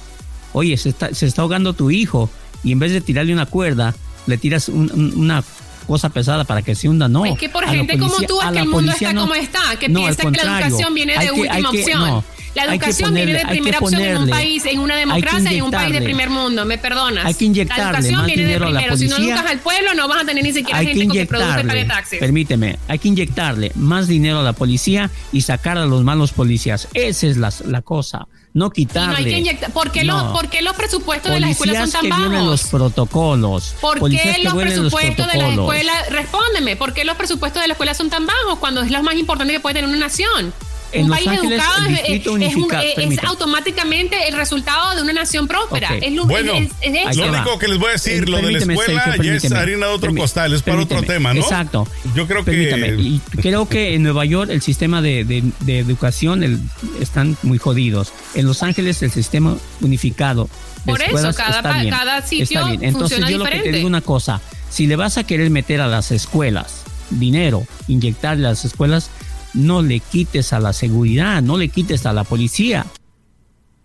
[0.53, 2.31] Oye, se está, se está ahogando tu hijo
[2.65, 3.95] y en vez de tirarle una cuerda,
[4.27, 5.43] le tiras un- un- una
[5.87, 7.09] cosa pesada para que se hunda.
[7.09, 7.25] No.
[7.27, 9.21] Es que por gente como policía- tú es a que el mundo policía está no.
[9.23, 12.01] como está, que No, piensa que la educación viene de que- última que- opción.
[12.01, 12.25] no.
[12.53, 15.93] La educación viene de primera opción en un país, en una democracia, en un país
[15.93, 16.65] de primer mundo.
[16.65, 17.25] Me perdonas.
[17.25, 18.97] hay que inyectarle La educación más viene de dinero a la primero.
[18.97, 19.35] Si no policía.
[19.37, 21.85] educas al pueblo, no vas a tener ni siquiera hay gente que que produce pague
[21.85, 22.19] taxes.
[22.19, 26.89] permíteme, hay que inyectarle más dinero a la policía y sacar a los malos policías.
[26.93, 28.27] Esa es la, la cosa.
[28.53, 29.17] No Y no quitarle.
[29.19, 29.73] hay que inyectar.
[29.73, 30.25] ¿Por qué, No.
[30.25, 32.71] los, ¿Por qué los presupuestos de las escuelas son tan que violen los bajos?
[32.71, 33.75] protocolos.
[33.81, 37.75] ¿Por Policías qué los presupuestos de las escuelas, respóndeme, ¿por qué los presupuestos de la
[37.75, 40.53] escuela son tan bajos cuando es lo más importante que puede tener una nación?
[40.93, 45.03] En un Los país Ángeles, educado el es- es, un- es automáticamente el resultado de
[45.03, 45.89] una nación próspera.
[45.95, 46.03] Ok.
[46.03, 48.27] Es lo- Bueno, es- es- es Ahí Lo único que les voy a decir, Eh,
[48.27, 51.33] lo de la escuela Sergio, ya es harina de otro costal, es para otro tema,
[51.35, 51.41] ¿no?
[51.41, 51.87] Exacto.
[52.15, 52.97] Yo creo Permítame.
[52.97, 53.03] que...
[53.03, 56.61] Y creo que en Nueva York el sistema de, de- de educación el-
[57.01, 58.13] están muy jodidos.
[58.35, 60.49] En Los Ángeles el sistema unificado.
[60.85, 62.83] de Por eso, escuelas cada está pa- bien, cada sitio está bien.
[62.85, 63.77] Entonces funciona yo lo que te diferente.
[63.79, 68.51] digo una cosa, si le vas a querer meter a las escuelas dinero, inyectarle a
[68.51, 69.11] las escuelas,
[69.55, 72.87] no le quites a la seguridad, no le quites a la policía.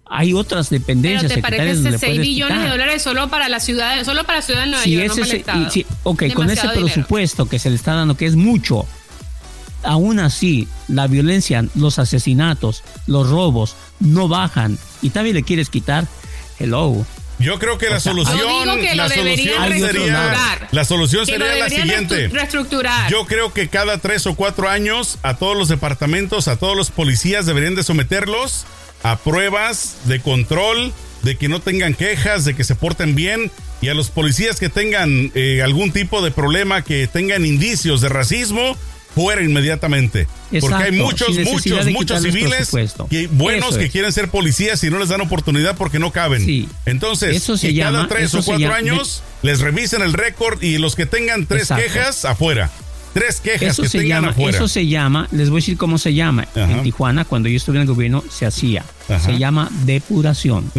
[0.08, 3.28] Hay otras Pero dependencias te parece secretarias donde le 6 puedes billones de dólares solo
[3.30, 5.72] para la ciudad, solo para la ciudad de Nueva Si York, no ese para el
[5.72, 6.86] si- ok, con ese dinero.
[6.86, 8.86] presupuesto que se le está dando, que es mucho,
[9.84, 16.08] aún así, la violencia, los asesinatos, los robos no bajan y todavía le quieres quitar,
[16.60, 17.04] hello.
[17.40, 18.38] Yo creo que la solución,
[18.80, 22.30] que la solución sería, la solución sería siguiente.
[22.30, 23.12] reestru- reestructurar.
[23.12, 26.92] Yo creo que cada tres o cuatro años a todos los departamentos, a todos los
[26.92, 28.66] policías deberían de someterlos
[29.04, 33.90] a pruebas de control, de que no tengan quejas, de que se porten bien y
[33.90, 38.78] a los policías que tengan eh, algún tipo de problema, que tengan indicios de racismo,
[39.16, 40.28] fuera inmediatamente.
[40.60, 42.72] Porque hay Exacto, muchos, muchos, muchos civiles
[43.10, 46.46] que, buenos que quieren ser policías y no les dan oportunidad porque no caben.
[46.46, 46.68] Sí.
[46.86, 50.14] Entonces, Eso se que cada llama- tres eso o cuatro llama- años les revisen el
[50.14, 51.84] récord y los que tengan tres Exacto.
[51.86, 52.70] quejas afuera.
[53.14, 54.58] Tres quejas Eso que se, tengan llama, afuera.
[54.58, 56.46] eso se llama, les voy a decir cómo se llama.
[56.54, 56.70] Ajá.
[56.70, 58.84] En Tijuana, cuando yo estuve en el gobierno, se hacía.
[59.08, 59.20] Ajá.
[59.22, 60.70] Se llama depuración.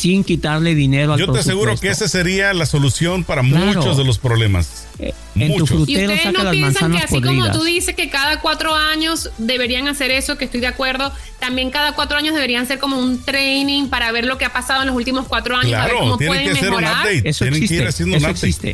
[0.00, 3.66] Sin quitarle dinero al Yo te aseguro que esa sería la solución para Claro.
[3.66, 4.86] muchos de los problemas.
[4.98, 5.70] Eh, En tu muchos.
[5.70, 7.52] Y frutero ustedes saca no las piensan que así como podridas.
[7.58, 11.92] tú dices que cada cuatro años deberían hacer eso, que estoy de acuerdo, también cada
[11.94, 14.96] cuatro años deberían ser como un training para ver lo que ha pasado en los
[14.96, 17.04] últimos cuatro años, a ver Claro, cómo tienen pueden que hacer un mejorar.
[17.06, 17.28] update.
[17.28, 17.82] Eso Tienen que existe.
[17.82, 18.46] ir haciendo un eso update.
[18.48, 18.70] existe.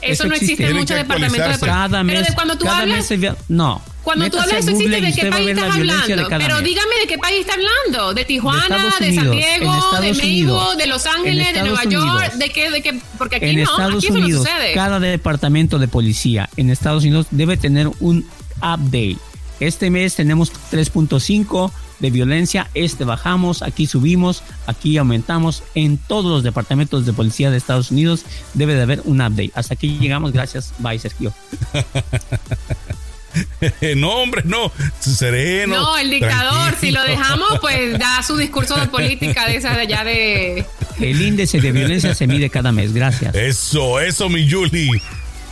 [0.00, 1.66] Eso, Eso no existe en muchos que departamentos de.
[1.66, 3.82] Cada mes, Pero de cuando tú hablas, mes no.
[4.02, 6.28] Cuando tú Métase hablas a eso existe, ¿de qué país estás de hablando?
[6.28, 6.64] Pero mes.
[6.64, 10.78] dígame de qué país está hablando, de Tijuana, de, San Diego, de México, Unidos.
[10.78, 13.96] de Los Ángeles, de Nueva York, de qué, de qué, porque aquí en no, Estados
[13.96, 14.72] aquí eso Unidos, no sucede.
[14.74, 18.26] cada departamento de policía en Estados Unidos debe tener un
[18.58, 19.18] update.
[19.60, 25.64] Este mes tenemos 3.5 de violencia, este bajamos, aquí subimos, aquí aumentamos.
[25.74, 28.24] En todos los departamentos de policía de Estados Unidos
[28.54, 29.50] debe de haber un update.
[29.54, 30.72] Hasta aquí llegamos, gracias.
[30.78, 31.32] Bye, Sergio.
[33.96, 34.72] no, hombre, no.
[35.00, 35.76] Sereno.
[35.76, 37.20] No, el dictador, si lo tranquilo.
[37.20, 40.66] dejamos, pues da su discurso de política de esa de allá de...
[41.00, 43.34] El índice de violencia se mide cada mes, gracias.
[43.34, 45.00] Eso, eso, mi Julie.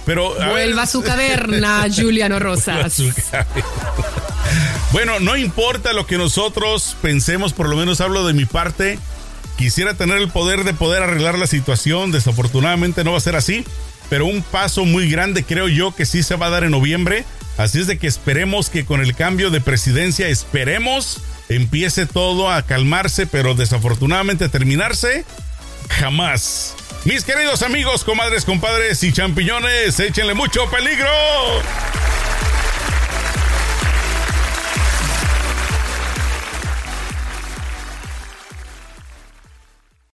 [0.05, 3.03] Pero, a ver, Vuelva a su caverna, Juliano Rosas.
[4.93, 8.99] Bueno, no importa lo que nosotros pensemos, por lo menos hablo de mi parte.
[9.59, 12.13] Quisiera tener el poder de poder arreglar la situación.
[12.13, 13.65] Desafortunadamente no va a ser así.
[14.09, 17.25] Pero un paso muy grande creo yo que sí se va a dar en noviembre.
[17.57, 22.63] Así es de que esperemos que con el cambio de presidencia, esperemos empiece todo a
[22.63, 25.25] calmarse, pero desafortunadamente terminarse,
[25.89, 26.75] jamás.
[27.05, 31.09] Mis queridos amigos, comadres, compadres y champiñones, échenle mucho peligro.